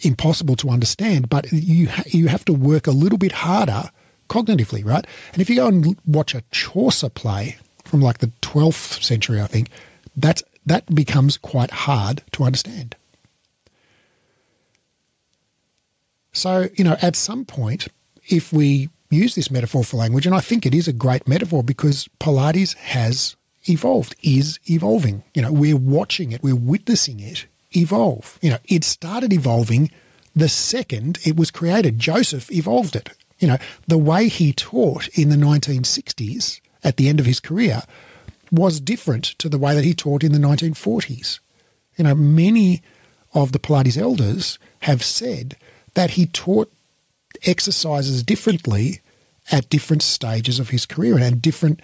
impossible 0.00 0.56
to 0.56 0.68
understand, 0.68 1.30
but 1.30 1.50
you, 1.50 1.88
you 2.06 2.28
have 2.28 2.44
to 2.44 2.52
work 2.52 2.86
a 2.86 2.92
little 2.92 3.18
bit 3.18 3.32
harder– 3.32 3.84
cognitively, 4.28 4.84
right? 4.84 5.06
And 5.32 5.42
if 5.42 5.48
you 5.48 5.56
go 5.56 5.68
and 5.68 5.96
watch 6.06 6.34
a 6.34 6.42
Chaucer 6.50 7.08
play 7.08 7.56
from 7.84 8.00
like 8.00 8.18
the 8.18 8.32
12th 8.42 9.02
century, 9.02 9.40
I 9.40 9.46
think, 9.46 9.68
that's, 10.16 10.42
that 10.66 10.94
becomes 10.94 11.36
quite 11.36 11.70
hard 11.70 12.22
to 12.32 12.44
understand. 12.44 12.96
So, 16.32 16.68
you 16.74 16.84
know, 16.84 16.96
at 17.00 17.16
some 17.16 17.44
point, 17.44 17.88
if 18.28 18.52
we 18.52 18.90
use 19.10 19.34
this 19.34 19.50
metaphor 19.50 19.84
for 19.84 19.96
language, 19.96 20.26
and 20.26 20.34
I 20.34 20.40
think 20.40 20.66
it 20.66 20.74
is 20.74 20.88
a 20.88 20.92
great 20.92 21.28
metaphor 21.28 21.62
because 21.62 22.08
Pilates 22.18 22.74
has 22.76 23.36
evolved, 23.68 24.16
is 24.22 24.58
evolving. 24.66 25.22
You 25.34 25.42
know, 25.42 25.52
we're 25.52 25.76
watching 25.76 26.32
it, 26.32 26.42
we're 26.42 26.56
witnessing 26.56 27.20
it 27.20 27.46
evolve. 27.76 28.38
You 28.42 28.50
know, 28.50 28.58
it 28.66 28.84
started 28.84 29.32
evolving 29.32 29.90
the 30.34 30.48
second 30.48 31.18
it 31.24 31.36
was 31.36 31.50
created. 31.50 31.98
Joseph 31.98 32.50
evolved 32.50 32.96
it. 32.96 33.10
You 33.44 33.48
know, 33.48 33.58
the 33.86 33.98
way 33.98 34.28
he 34.28 34.54
taught 34.54 35.06
in 35.08 35.28
the 35.28 35.36
1960s 35.36 36.62
at 36.82 36.96
the 36.96 37.10
end 37.10 37.20
of 37.20 37.26
his 37.26 37.40
career 37.40 37.82
was 38.50 38.80
different 38.80 39.24
to 39.36 39.50
the 39.50 39.58
way 39.58 39.74
that 39.74 39.84
he 39.84 39.92
taught 39.92 40.24
in 40.24 40.32
the 40.32 40.38
1940s. 40.38 41.40
You 41.98 42.04
know, 42.04 42.14
many 42.14 42.80
of 43.34 43.52
the 43.52 43.58
Pilates 43.58 43.98
elders 43.98 44.58
have 44.80 45.04
said 45.04 45.58
that 45.92 46.12
he 46.12 46.24
taught 46.24 46.72
exercises 47.44 48.22
differently 48.22 49.02
at 49.52 49.68
different 49.68 50.00
stages 50.00 50.58
of 50.58 50.70
his 50.70 50.86
career 50.86 51.18
and 51.18 51.42
different 51.42 51.80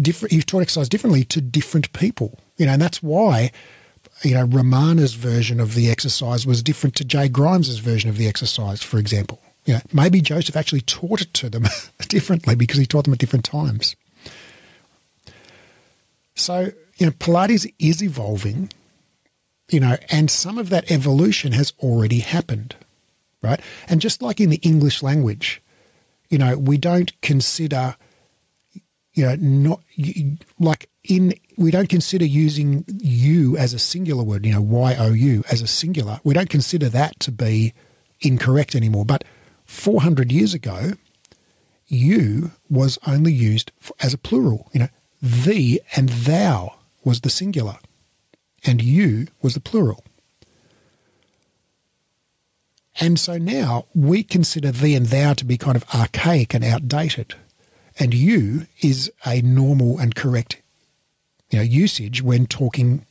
different 0.00 0.32
he 0.32 0.40
taught 0.40 0.62
exercise 0.62 0.88
differently 0.88 1.24
to 1.24 1.42
different 1.42 1.92
people. 1.92 2.38
You 2.56 2.64
know, 2.64 2.72
and 2.72 2.80
that's 2.80 3.02
why 3.02 3.52
you 4.22 4.32
know 4.32 4.46
Romana's 4.46 5.12
version 5.12 5.60
of 5.60 5.74
the 5.74 5.90
exercise 5.90 6.46
was 6.46 6.62
different 6.62 6.96
to 6.96 7.04
Jay 7.04 7.28
Grimes's 7.28 7.80
version 7.80 8.08
of 8.08 8.16
the 8.16 8.28
exercise, 8.28 8.82
for 8.82 8.96
example. 8.96 9.42
You 9.66 9.74
know, 9.74 9.80
maybe 9.92 10.20
Joseph 10.20 10.56
actually 10.56 10.80
taught 10.80 11.20
it 11.20 11.34
to 11.34 11.50
them 11.50 11.64
differently 12.08 12.54
because 12.54 12.78
he 12.78 12.86
taught 12.86 13.04
them 13.04 13.12
at 13.12 13.18
different 13.18 13.44
times. 13.44 13.96
So, 16.36 16.70
you 16.96 17.06
know, 17.06 17.12
Pilates 17.12 17.70
is 17.78 18.02
evolving, 18.02 18.70
you 19.70 19.80
know, 19.80 19.96
and 20.10 20.30
some 20.30 20.56
of 20.56 20.68
that 20.68 20.90
evolution 20.90 21.52
has 21.52 21.72
already 21.80 22.20
happened, 22.20 22.76
right? 23.42 23.60
And 23.88 24.00
just 24.00 24.22
like 24.22 24.40
in 24.40 24.50
the 24.50 24.60
English 24.62 25.02
language, 25.02 25.60
you 26.28 26.38
know, 26.38 26.56
we 26.56 26.78
don't 26.78 27.20
consider, 27.20 27.96
you 29.14 29.24
know, 29.24 29.36
not 29.36 29.80
like 30.60 30.88
in, 31.04 31.34
we 31.56 31.70
don't 31.70 31.88
consider 31.88 32.24
using 32.24 32.84
you 32.86 33.56
as 33.56 33.72
a 33.72 33.78
singular 33.78 34.22
word, 34.22 34.44
you 34.44 34.52
know, 34.52 34.60
Y 34.60 34.94
O 34.96 35.12
U 35.12 35.42
as 35.50 35.62
a 35.62 35.66
singular. 35.66 36.20
We 36.22 36.34
don't 36.34 36.50
consider 36.50 36.88
that 36.90 37.18
to 37.20 37.32
be 37.32 37.72
incorrect 38.20 38.74
anymore. 38.74 39.04
But 39.04 39.24
400 39.66 40.32
years 40.32 40.54
ago, 40.54 40.92
you 41.86 42.52
was 42.68 42.98
only 43.06 43.32
used 43.32 43.72
as 44.00 44.14
a 44.14 44.18
plural. 44.18 44.68
You 44.72 44.80
know, 44.80 44.88
thee 45.22 45.80
and 45.94 46.08
thou 46.08 46.76
was 47.04 47.20
the 47.20 47.30
singular, 47.30 47.76
and 48.64 48.82
you 48.82 49.28
was 49.42 49.54
the 49.54 49.60
plural. 49.60 50.02
And 52.98 53.20
so 53.20 53.36
now 53.36 53.86
we 53.94 54.22
consider 54.22 54.72
thee 54.72 54.94
and 54.94 55.06
thou 55.06 55.34
to 55.34 55.44
be 55.44 55.58
kind 55.58 55.76
of 55.76 55.84
archaic 55.94 56.54
and 56.54 56.64
outdated. 56.64 57.34
And 57.98 58.14
you 58.14 58.66
is 58.80 59.12
a 59.24 59.42
normal 59.42 59.98
and 59.98 60.14
correct 60.14 60.62
you 61.50 61.58
know, 61.58 61.62
usage 61.62 62.22
when 62.22 62.46
talking 62.46 63.06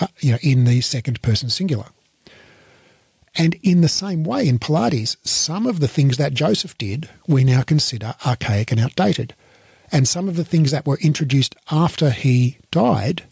uh, 0.00 0.08
you 0.20 0.32
know, 0.32 0.38
in 0.42 0.64
the 0.64 0.80
second 0.80 1.22
person 1.22 1.48
singular. 1.48 1.86
And 3.38 3.54
in 3.62 3.82
the 3.82 3.88
same 3.88 4.24
way, 4.24 4.48
in 4.48 4.58
Pilates, 4.58 5.16
some 5.22 5.66
of 5.66 5.80
the 5.80 5.88
things 5.88 6.16
that 6.16 6.34
Joseph 6.34 6.76
did 6.78 7.08
we 7.26 7.44
now 7.44 7.62
consider 7.62 8.14
archaic 8.24 8.70
and 8.72 8.80
outdated. 8.80 9.34
And 9.92 10.08
some 10.08 10.28
of 10.28 10.36
the 10.36 10.44
things 10.44 10.70
that 10.70 10.86
were 10.86 10.98
introduced 11.00 11.54
after 11.70 12.10
he 12.10 12.58
died, 12.70 13.24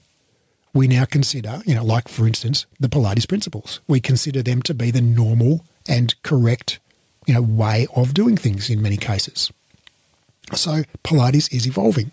we 0.72 0.86
now 0.86 1.04
consider, 1.04 1.62
you 1.64 1.74
know, 1.74 1.84
like 1.84 2.08
for 2.08 2.26
instance, 2.26 2.66
the 2.78 2.88
Pilates 2.88 3.28
principles. 3.28 3.80
We 3.88 4.00
consider 4.00 4.42
them 4.42 4.62
to 4.62 4.74
be 4.74 4.90
the 4.90 5.00
normal 5.00 5.64
and 5.88 6.14
correct, 6.22 6.80
you 7.26 7.34
know, 7.34 7.42
way 7.42 7.86
of 7.96 8.14
doing 8.14 8.36
things 8.36 8.70
in 8.70 8.82
many 8.82 8.96
cases. 8.96 9.50
So 10.52 10.82
Pilates 11.02 11.52
is 11.52 11.66
evolving. 11.66 12.12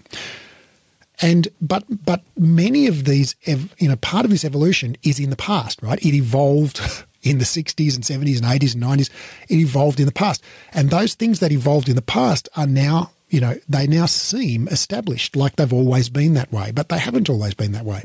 And 1.22 1.50
but 1.60 1.84
but 2.04 2.24
many 2.38 2.88
of 2.88 3.06
these, 3.06 3.36
you 3.46 3.90
know, 3.90 3.96
part 3.98 4.26
of 4.26 4.32
this 4.32 4.46
evolution 4.46 4.96
is 5.04 5.20
in 5.20 5.30
the 5.30 5.36
past, 5.36 5.82
right? 5.84 6.00
It 6.04 6.16
evolved 6.16 6.82
in 7.24 7.38
the 7.38 7.46
60s 7.46 7.96
and 7.96 8.04
70s 8.04 8.38
and 8.38 8.46
80s 8.46 8.74
and 8.74 8.84
90s. 8.84 9.10
It 9.50 9.58
evolved 9.58 10.00
in 10.00 10.06
the 10.06 10.12
past. 10.12 10.44
And 10.74 10.90
those 10.90 11.14
things 11.14 11.40
that 11.40 11.52
evolved 11.52 11.90
in 11.90 11.96
the 11.96 12.02
past 12.02 12.50
are 12.56 12.68
now, 12.68 13.12
you 13.30 13.40
know, 13.40 13.60
they 13.68 13.88
now 13.88 14.06
seem 14.06 14.68
established 14.68 15.36
like 15.36 15.56
they've 15.56 15.74
always 15.74 16.10
been 16.10 16.34
that 16.34 16.52
way, 16.52 16.72
but 16.72 16.90
they 16.90 16.98
haven't 16.98 17.30
always 17.30 17.54
been 17.54 17.72
that 17.74 17.86
way. 17.86 18.04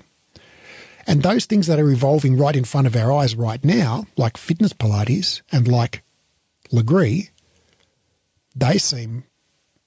And 1.06 1.22
those 1.22 1.46
things 1.46 1.68
that 1.68 1.78
are 1.78 1.90
evolving 1.90 2.36
right 2.36 2.56
in 2.56 2.64
front 2.64 2.86
of 2.86 2.96
our 2.96 3.12
eyes 3.12 3.36
right 3.36 3.64
now, 3.64 4.06
like 4.16 4.36
fitness 4.36 4.72
Pilates 4.72 5.40
and 5.52 5.68
like 5.68 6.02
Lagree, 6.72 7.30
they 8.56 8.78
seem, 8.78 9.24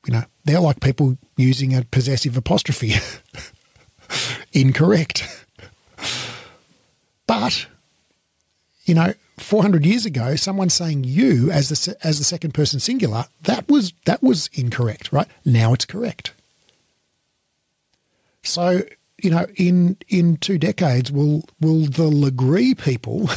you 0.05 0.13
know, 0.13 0.23
they're 0.45 0.61
like 0.61 0.79
people 0.79 1.17
using 1.35 1.75
a 1.75 1.83
possessive 1.83 2.37
apostrophe. 2.37 2.93
Incorrect. 4.53 5.45
But 7.27 7.67
you 8.89 8.95
know, 8.95 9.13
400 9.37 9.85
years 9.85 10.07
ago, 10.07 10.35
someone 10.35 10.71
saying 10.71 11.03
you 11.03 11.51
as 11.51 11.69
the 11.69 11.95
as 12.03 12.17
the 12.17 12.23
second 12.25 12.55
person 12.55 12.79
singular, 12.79 13.25
that 13.43 13.69
was 13.69 13.93
that 14.05 14.23
was 14.23 14.49
incorrect, 14.53 15.13
right? 15.13 15.27
Now 15.45 15.73
it's 15.73 15.85
correct. 15.85 16.33
So, 18.41 18.81
you 19.21 19.29
know, 19.29 19.45
in 19.57 19.95
in 20.07 20.37
two 20.37 20.57
decades, 20.57 21.11
will 21.11 21.43
will 21.61 21.81
the 21.81 22.09
Lagree 22.09 22.75
people 22.75 23.29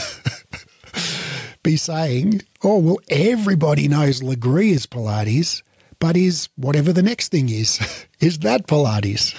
be 1.62 1.77
saying, 1.77 2.41
"Oh, 2.65 2.79
well, 2.79 2.99
everybody 3.11 3.88
knows 3.88 4.23
Lagree 4.23 4.71
is 4.71 4.87
Pilates, 4.87 5.62
but 5.99 6.17
is 6.17 6.49
whatever 6.57 6.95
the 6.95 7.03
next 7.03 7.29
thing 7.29 7.51
is, 7.51 7.79
is 8.21 8.38
that 8.38 8.67
Pilates?" 8.67 9.38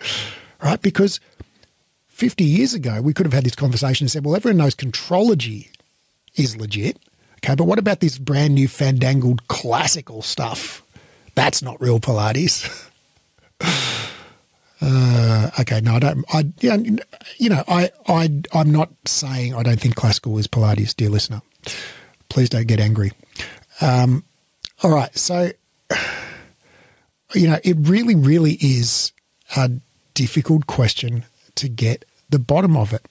right? 0.62 0.80
Because 0.80 1.20
50 2.16 2.44
years 2.44 2.72
ago, 2.72 3.02
we 3.02 3.12
could 3.12 3.26
have 3.26 3.34
had 3.34 3.44
this 3.44 3.54
conversation 3.54 4.04
and 4.04 4.10
said, 4.10 4.24
well, 4.24 4.34
everyone 4.34 4.56
knows 4.56 4.74
contrology 4.74 5.68
is 6.34 6.56
legit. 6.56 6.98
Okay, 7.44 7.54
but 7.54 7.64
what 7.64 7.78
about 7.78 8.00
this 8.00 8.16
brand 8.16 8.54
new 8.54 8.68
fandangled 8.68 9.46
classical 9.48 10.22
stuff? 10.22 10.82
That's 11.34 11.60
not 11.60 11.78
real 11.78 12.00
Pilates. 12.00 12.90
uh, 14.80 15.50
okay, 15.60 15.82
no, 15.82 15.96
I 15.96 15.98
don't. 15.98 16.24
I, 16.32 16.52
you 17.36 17.50
know, 17.50 17.62
I, 17.68 17.90
I, 18.08 18.30
I'm 18.54 18.72
not 18.72 18.88
saying 19.04 19.54
I 19.54 19.62
don't 19.62 19.78
think 19.78 19.94
classical 19.94 20.38
is 20.38 20.46
Pilates, 20.46 20.96
dear 20.96 21.10
listener. 21.10 21.42
Please 22.30 22.48
don't 22.48 22.66
get 22.66 22.80
angry. 22.80 23.12
Um, 23.82 24.24
all 24.82 24.90
right, 24.90 25.14
so 25.14 25.50
you 27.34 27.46
know, 27.46 27.58
it 27.62 27.76
really, 27.80 28.14
really 28.14 28.52
is 28.52 29.12
a 29.54 29.70
difficult 30.14 30.66
question 30.66 31.26
to 31.56 31.68
get 31.68 32.04
the 32.30 32.38
bottom 32.38 32.76
of 32.76 32.92
it. 32.92 33.06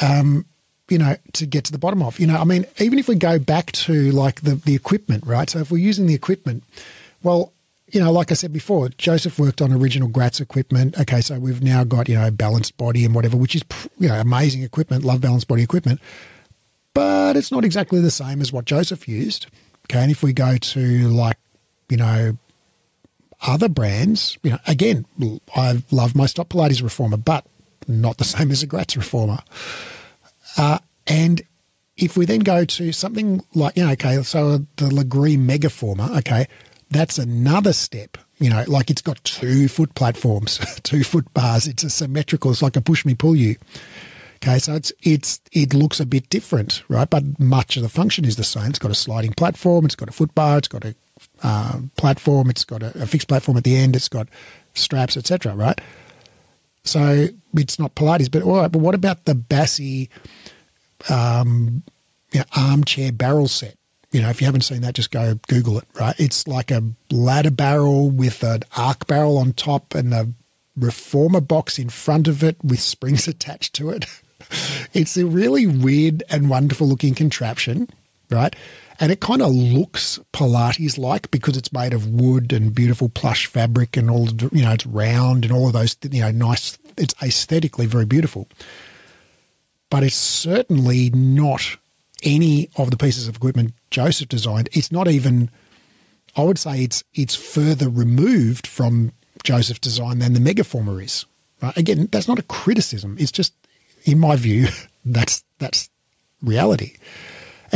Um, 0.00 0.46
you 0.88 0.98
know, 0.98 1.16
to 1.32 1.46
get 1.46 1.64
to 1.64 1.72
the 1.72 1.78
bottom 1.78 2.02
of. 2.02 2.20
You 2.20 2.26
know, 2.26 2.36
I 2.36 2.44
mean, 2.44 2.64
even 2.78 2.98
if 2.98 3.08
we 3.08 3.16
go 3.16 3.38
back 3.38 3.72
to 3.72 4.12
like 4.12 4.42
the, 4.42 4.54
the 4.54 4.74
equipment, 4.74 5.26
right? 5.26 5.50
So 5.50 5.58
if 5.58 5.70
we're 5.70 5.78
using 5.78 6.06
the 6.06 6.14
equipment, 6.14 6.62
well, 7.22 7.52
you 7.90 8.00
know, 8.00 8.10
like 8.12 8.30
I 8.30 8.34
said 8.34 8.52
before, 8.52 8.88
Joseph 8.90 9.38
worked 9.38 9.62
on 9.62 9.72
original 9.72 10.08
Gratz 10.08 10.40
equipment. 10.40 10.98
Okay, 11.00 11.20
so 11.20 11.38
we've 11.38 11.62
now 11.62 11.84
got, 11.84 12.08
you 12.08 12.16
know, 12.16 12.30
balanced 12.30 12.76
body 12.76 13.04
and 13.04 13.14
whatever, 13.14 13.36
which 13.36 13.54
is, 13.54 13.62
you 13.98 14.08
know, 14.08 14.20
amazing 14.20 14.62
equipment, 14.62 15.04
love 15.04 15.20
balanced 15.20 15.48
body 15.48 15.62
equipment. 15.62 16.00
But 16.94 17.36
it's 17.36 17.52
not 17.52 17.64
exactly 17.64 18.00
the 18.00 18.10
same 18.10 18.40
as 18.40 18.52
what 18.52 18.64
Joseph 18.64 19.06
used. 19.08 19.46
Okay, 19.84 20.00
and 20.00 20.10
if 20.10 20.22
we 20.22 20.32
go 20.32 20.56
to 20.56 21.08
like, 21.08 21.36
you 21.88 21.96
know, 21.96 22.36
other 23.42 23.68
brands, 23.68 24.38
you 24.42 24.50
know, 24.50 24.58
again, 24.66 25.06
I 25.54 25.82
love 25.90 26.14
my 26.14 26.26
Stott 26.26 26.48
Pilates 26.48 26.82
reformer, 26.82 27.16
but 27.16 27.46
not 27.86 28.18
the 28.18 28.24
same 28.36 28.50
as 28.50 28.62
a 28.62 28.66
Gratz 28.66 28.96
reformer. 28.96 29.38
Uh, 30.56 30.78
and 31.06 31.42
if 31.96 32.16
we 32.16 32.26
then 32.26 32.40
go 32.40 32.64
to 32.64 32.92
something 32.92 33.42
like, 33.54 33.76
you 33.76 33.84
know, 33.84 33.92
okay, 33.92 34.22
so 34.22 34.58
the 34.76 34.86
Lagree 34.86 35.38
Megaformer, 35.38 36.16
okay, 36.18 36.46
that's 36.90 37.18
another 37.18 37.72
step. 37.72 38.18
You 38.38 38.50
know, 38.50 38.64
like 38.66 38.90
it's 38.90 39.00
got 39.00 39.22
two 39.24 39.66
foot 39.66 39.94
platforms, 39.94 40.58
two 40.82 41.04
foot 41.04 41.32
bars. 41.32 41.66
It's 41.66 41.84
a 41.84 41.90
symmetrical. 41.90 42.50
It's 42.50 42.60
like 42.60 42.76
a 42.76 42.82
push 42.82 43.06
me 43.06 43.14
pull 43.14 43.34
you. 43.34 43.56
Okay, 44.36 44.58
so 44.58 44.74
it's 44.74 44.92
it's 45.02 45.40
it 45.52 45.72
looks 45.72 46.00
a 46.00 46.06
bit 46.06 46.28
different, 46.28 46.82
right? 46.88 47.08
But 47.08 47.40
much 47.40 47.78
of 47.78 47.82
the 47.82 47.88
function 47.88 48.26
is 48.26 48.36
the 48.36 48.44
same. 48.44 48.66
It's 48.66 48.78
got 48.78 48.90
a 48.90 48.94
sliding 48.94 49.32
platform. 49.32 49.86
It's 49.86 49.94
got 49.94 50.10
a 50.10 50.12
foot 50.12 50.34
bar. 50.34 50.58
It's 50.58 50.68
got 50.68 50.84
a 50.84 50.94
uh, 51.42 51.80
platform. 51.96 52.50
It's 52.50 52.64
got 52.64 52.82
a, 52.82 53.02
a, 53.02 53.06
fixed 53.06 53.28
platform 53.28 53.56
at 53.56 53.64
the 53.64 53.76
end. 53.76 53.96
It's 53.96 54.08
got 54.08 54.28
straps, 54.74 55.16
etc. 55.16 55.54
Right? 55.54 55.80
So 56.84 57.28
it's 57.54 57.78
not 57.78 57.94
Pilates, 57.94 58.30
but 58.30 58.42
all 58.42 58.56
right. 58.56 58.70
But 58.70 58.80
what 58.80 58.94
about 58.94 59.24
the 59.24 59.34
Bassi 59.34 60.08
um, 61.08 61.82
you 62.32 62.40
know, 62.40 62.46
armchair 62.56 63.12
barrel 63.12 63.48
set? 63.48 63.76
You 64.12 64.22
know, 64.22 64.30
if 64.30 64.40
you 64.40 64.46
haven't 64.46 64.62
seen 64.62 64.82
that, 64.82 64.94
just 64.94 65.10
go 65.10 65.34
Google 65.48 65.78
it. 65.78 65.88
Right? 65.98 66.14
It's 66.18 66.46
like 66.46 66.70
a 66.70 66.82
ladder 67.10 67.50
barrel 67.50 68.10
with 68.10 68.42
an 68.42 68.62
arc 68.76 69.06
barrel 69.06 69.38
on 69.38 69.52
top 69.52 69.94
and 69.94 70.14
a 70.14 70.28
reformer 70.76 71.40
box 71.40 71.78
in 71.78 71.88
front 71.88 72.28
of 72.28 72.44
it 72.44 72.56
with 72.62 72.80
springs 72.80 73.26
attached 73.28 73.74
to 73.74 73.90
it. 73.90 74.06
it's 74.92 75.16
a 75.16 75.26
really 75.26 75.66
weird 75.66 76.22
and 76.30 76.48
wonderful 76.48 76.86
looking 76.86 77.14
contraption, 77.14 77.88
right? 78.30 78.54
And 78.98 79.12
it 79.12 79.20
kind 79.20 79.42
of 79.42 79.50
looks 79.50 80.18
Pilates 80.32 80.98
like 80.98 81.30
because 81.30 81.56
it's 81.56 81.72
made 81.72 81.92
of 81.92 82.08
wood 82.08 82.52
and 82.52 82.74
beautiful 82.74 83.08
plush 83.08 83.46
fabric 83.46 83.96
and 83.96 84.10
all 84.10 84.28
you 84.52 84.62
know 84.62 84.72
it's 84.72 84.86
round 84.86 85.44
and 85.44 85.52
all 85.52 85.66
of 85.66 85.72
those 85.72 85.96
you 86.10 86.20
know 86.20 86.30
nice 86.30 86.78
it's 86.96 87.14
aesthetically 87.22 87.86
very 87.86 88.06
beautiful. 88.06 88.48
But 89.90 90.02
it's 90.02 90.16
certainly 90.16 91.10
not 91.10 91.76
any 92.22 92.70
of 92.76 92.90
the 92.90 92.96
pieces 92.96 93.28
of 93.28 93.36
equipment 93.36 93.74
Joseph 93.90 94.28
designed. 94.28 94.68
It's 94.72 94.90
not 94.90 95.08
even 95.08 95.50
I 96.36 96.42
would 96.42 96.58
say 96.58 96.82
it's 96.82 97.04
it's 97.14 97.34
further 97.34 97.88
removed 97.88 98.66
from 98.66 99.12
Joseph's 99.42 99.80
design 99.80 100.18
than 100.18 100.32
the 100.32 100.40
megaformer 100.40 101.02
is. 101.02 101.26
Right? 101.62 101.76
again 101.76 102.08
that's 102.10 102.28
not 102.28 102.38
a 102.38 102.42
criticism. 102.42 103.16
It's 103.18 103.32
just 103.32 103.54
in 104.04 104.18
my 104.18 104.36
view 104.36 104.68
that's 105.04 105.44
that's 105.58 105.90
reality 106.42 106.96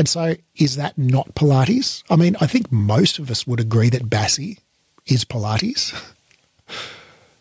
And 0.01 0.09
so, 0.09 0.35
is 0.57 0.77
that 0.77 0.97
not 0.97 1.35
Pilates? 1.35 2.03
I 2.09 2.17
mean, 2.17 2.35
I 2.41 2.47
think 2.47 2.73
most 2.73 3.19
of 3.19 3.31
us 3.31 3.47
would 3.47 3.61
agree 3.61 3.91
that 3.91 4.09
Bassi 4.09 4.61
is 5.07 5.27
Pilates. 5.27 5.95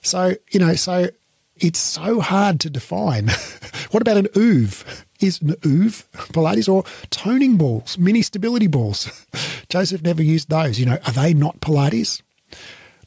So, 0.01 0.33
you 0.51 0.59
know, 0.61 0.75
so 0.75 1.09
it's 1.57 1.77
so 1.77 2.21
hard 2.21 2.61
to 2.61 2.69
define. 2.69 3.27
what 3.91 4.01
about 4.01 4.15
an 4.15 4.27
OOV? 4.27 5.03
Is 5.19 5.41
an 5.41 5.49
OOV 5.49 6.05
Pilates 6.31 6.69
or 6.69 6.85
toning 7.09 7.57
balls, 7.57 7.97
mini 7.97 8.21
stability 8.21 8.67
balls? 8.67 9.25
Joseph 9.69 10.01
never 10.01 10.23
used 10.23 10.49
those. 10.49 10.79
You 10.79 10.85
know, 10.85 10.99
are 11.05 11.11
they 11.11 11.33
not 11.33 11.59
Pilates? 11.59 12.21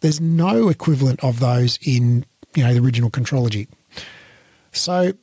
There's 0.00 0.20
no 0.20 0.68
equivalent 0.68 1.24
of 1.24 1.40
those 1.40 1.78
in, 1.82 2.26
you 2.54 2.62
know, 2.62 2.74
the 2.74 2.80
original 2.80 3.10
Contrology. 3.10 3.68
So, 4.72 5.14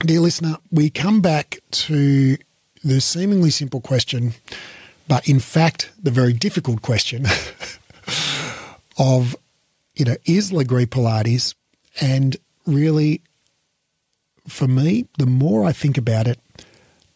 dear 0.00 0.20
listener, 0.20 0.58
we 0.70 0.90
come 0.90 1.22
back 1.22 1.60
to 1.70 2.36
the 2.84 3.00
seemingly 3.00 3.50
simple 3.50 3.80
question, 3.80 4.34
but 5.08 5.28
in 5.28 5.40
fact, 5.40 5.90
the 6.00 6.10
very 6.10 6.32
difficult 6.32 6.82
question 6.82 7.26
of, 8.98 9.34
you 9.94 10.04
know, 10.04 10.16
is 10.26 10.52
Lagree 10.52 10.86
Pilates? 10.86 11.54
And 12.00 12.36
really, 12.66 13.22
for 14.46 14.68
me, 14.68 15.06
the 15.18 15.26
more 15.26 15.64
I 15.64 15.72
think 15.72 15.96
about 15.96 16.26
it, 16.26 16.38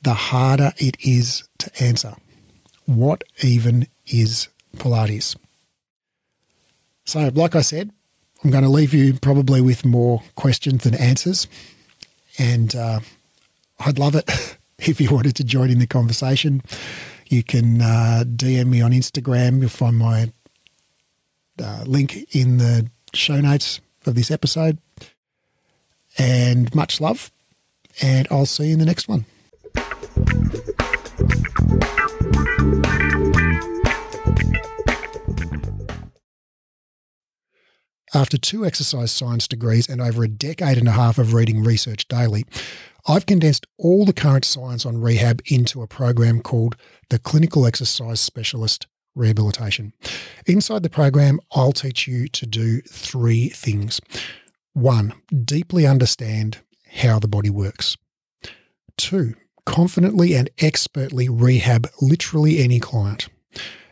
the 0.03 0.15
harder 0.15 0.73
it 0.79 0.97
is 1.01 1.47
to 1.59 1.71
answer. 1.83 2.15
What 2.87 3.25
even 3.43 3.87
is 4.07 4.49
Pilates? 4.77 5.37
So, 7.05 7.31
like 7.35 7.55
I 7.55 7.63
said, 7.63 7.91
I'm 8.43 8.51
going 8.51 8.65
to 8.65 8.71
leave 8.71 8.95
you 8.95 9.15
probably 9.15 9.61
with 9.61 9.85
more 9.85 10.23
questions 10.35 10.85
than 10.85 10.95
answers. 10.95 11.49
And 12.39 12.75
uh, 12.75 13.01
I'd 13.81 13.99
love 13.99 14.15
it 14.15 14.31
if 14.87 15.01
you 15.01 15.11
wanted 15.11 15.35
to 15.37 15.45
join 15.45 15.71
in 15.71 15.79
the 15.79 15.87
conversation. 15.87 16.63
You 17.27 17.43
can 17.43 17.83
uh, 17.83 18.25
DM 18.27 18.69
me 18.69 18.81
on 18.81 18.93
Instagram. 18.93 19.61
You'll 19.61 19.69
find 19.69 19.97
my 19.97 20.33
uh, 21.63 21.85
link 21.87 22.35
in 22.35 22.59
the 22.59 22.89
show 23.13 23.41
notes 23.41 23.81
of 24.07 24.15
this 24.15 24.31
episode. 24.31 24.79
And 26.17 26.75
much 26.75 27.01
love, 27.01 27.31
and 28.01 28.27
I'll 28.31 28.47
see 28.47 28.69
you 28.69 28.73
in 28.73 28.79
the 28.79 28.87
next 28.87 29.09
one. 29.09 29.25
After 38.15 38.39
two 38.39 38.65
exercise 38.65 39.13
science 39.13 39.47
degrees 39.47 39.89
and 39.89 40.01
over 40.01 40.25
a 40.25 40.29
decade 40.29 40.79
and 40.79 40.89
a 40.89 40.93
half 40.93 41.19
of 41.19 41.35
reading 41.35 41.63
research 41.63 42.09
daily, 42.09 42.47
I've 43.09 43.25
condensed 43.25 43.67
all 43.79 44.05
the 44.05 44.13
current 44.13 44.45
science 44.45 44.85
on 44.85 45.01
rehab 45.01 45.41
into 45.47 45.81
a 45.81 45.87
program 45.87 46.43
called 46.43 46.77
the 47.09 47.19
Clinical 47.19 47.67
Exercise 47.67 48.21
Specialist 48.21 48.87
Rehabilitation. 49.15 49.95
Inside 50.45 50.83
the 50.83 50.91
program, 50.91 51.41
I'll 51.53 51.73
teach 51.73 52.07
you 52.07 52.29
to 52.29 52.47
do 52.47 52.83
three 52.83 53.49
things. 53.49 53.99
One, 54.75 55.15
deeply 55.43 55.87
understand 55.87 56.59
how 56.87 57.19
the 57.19 57.29
body 57.29 57.49
works. 57.49 57.97
Two, 58.99 59.35
confidently 59.65 60.35
and 60.35 60.51
expertly 60.59 61.31
rehab 61.31 61.89
literally 62.03 62.59
any 62.59 62.79
client. 62.79 63.31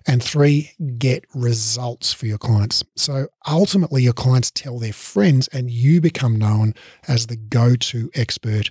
And 0.06 0.22
three, 0.22 0.72
get 0.98 1.24
results 1.34 2.12
for 2.12 2.26
your 2.26 2.38
clients. 2.38 2.84
So 2.96 3.28
ultimately, 3.48 4.02
your 4.02 4.12
clients 4.12 4.50
tell 4.50 4.78
their 4.78 4.92
friends, 4.92 5.48
and 5.48 5.70
you 5.70 6.02
become 6.02 6.36
known 6.36 6.74
as 7.08 7.26
the 7.26 7.36
go 7.36 7.76
to 7.76 8.10
expert 8.14 8.70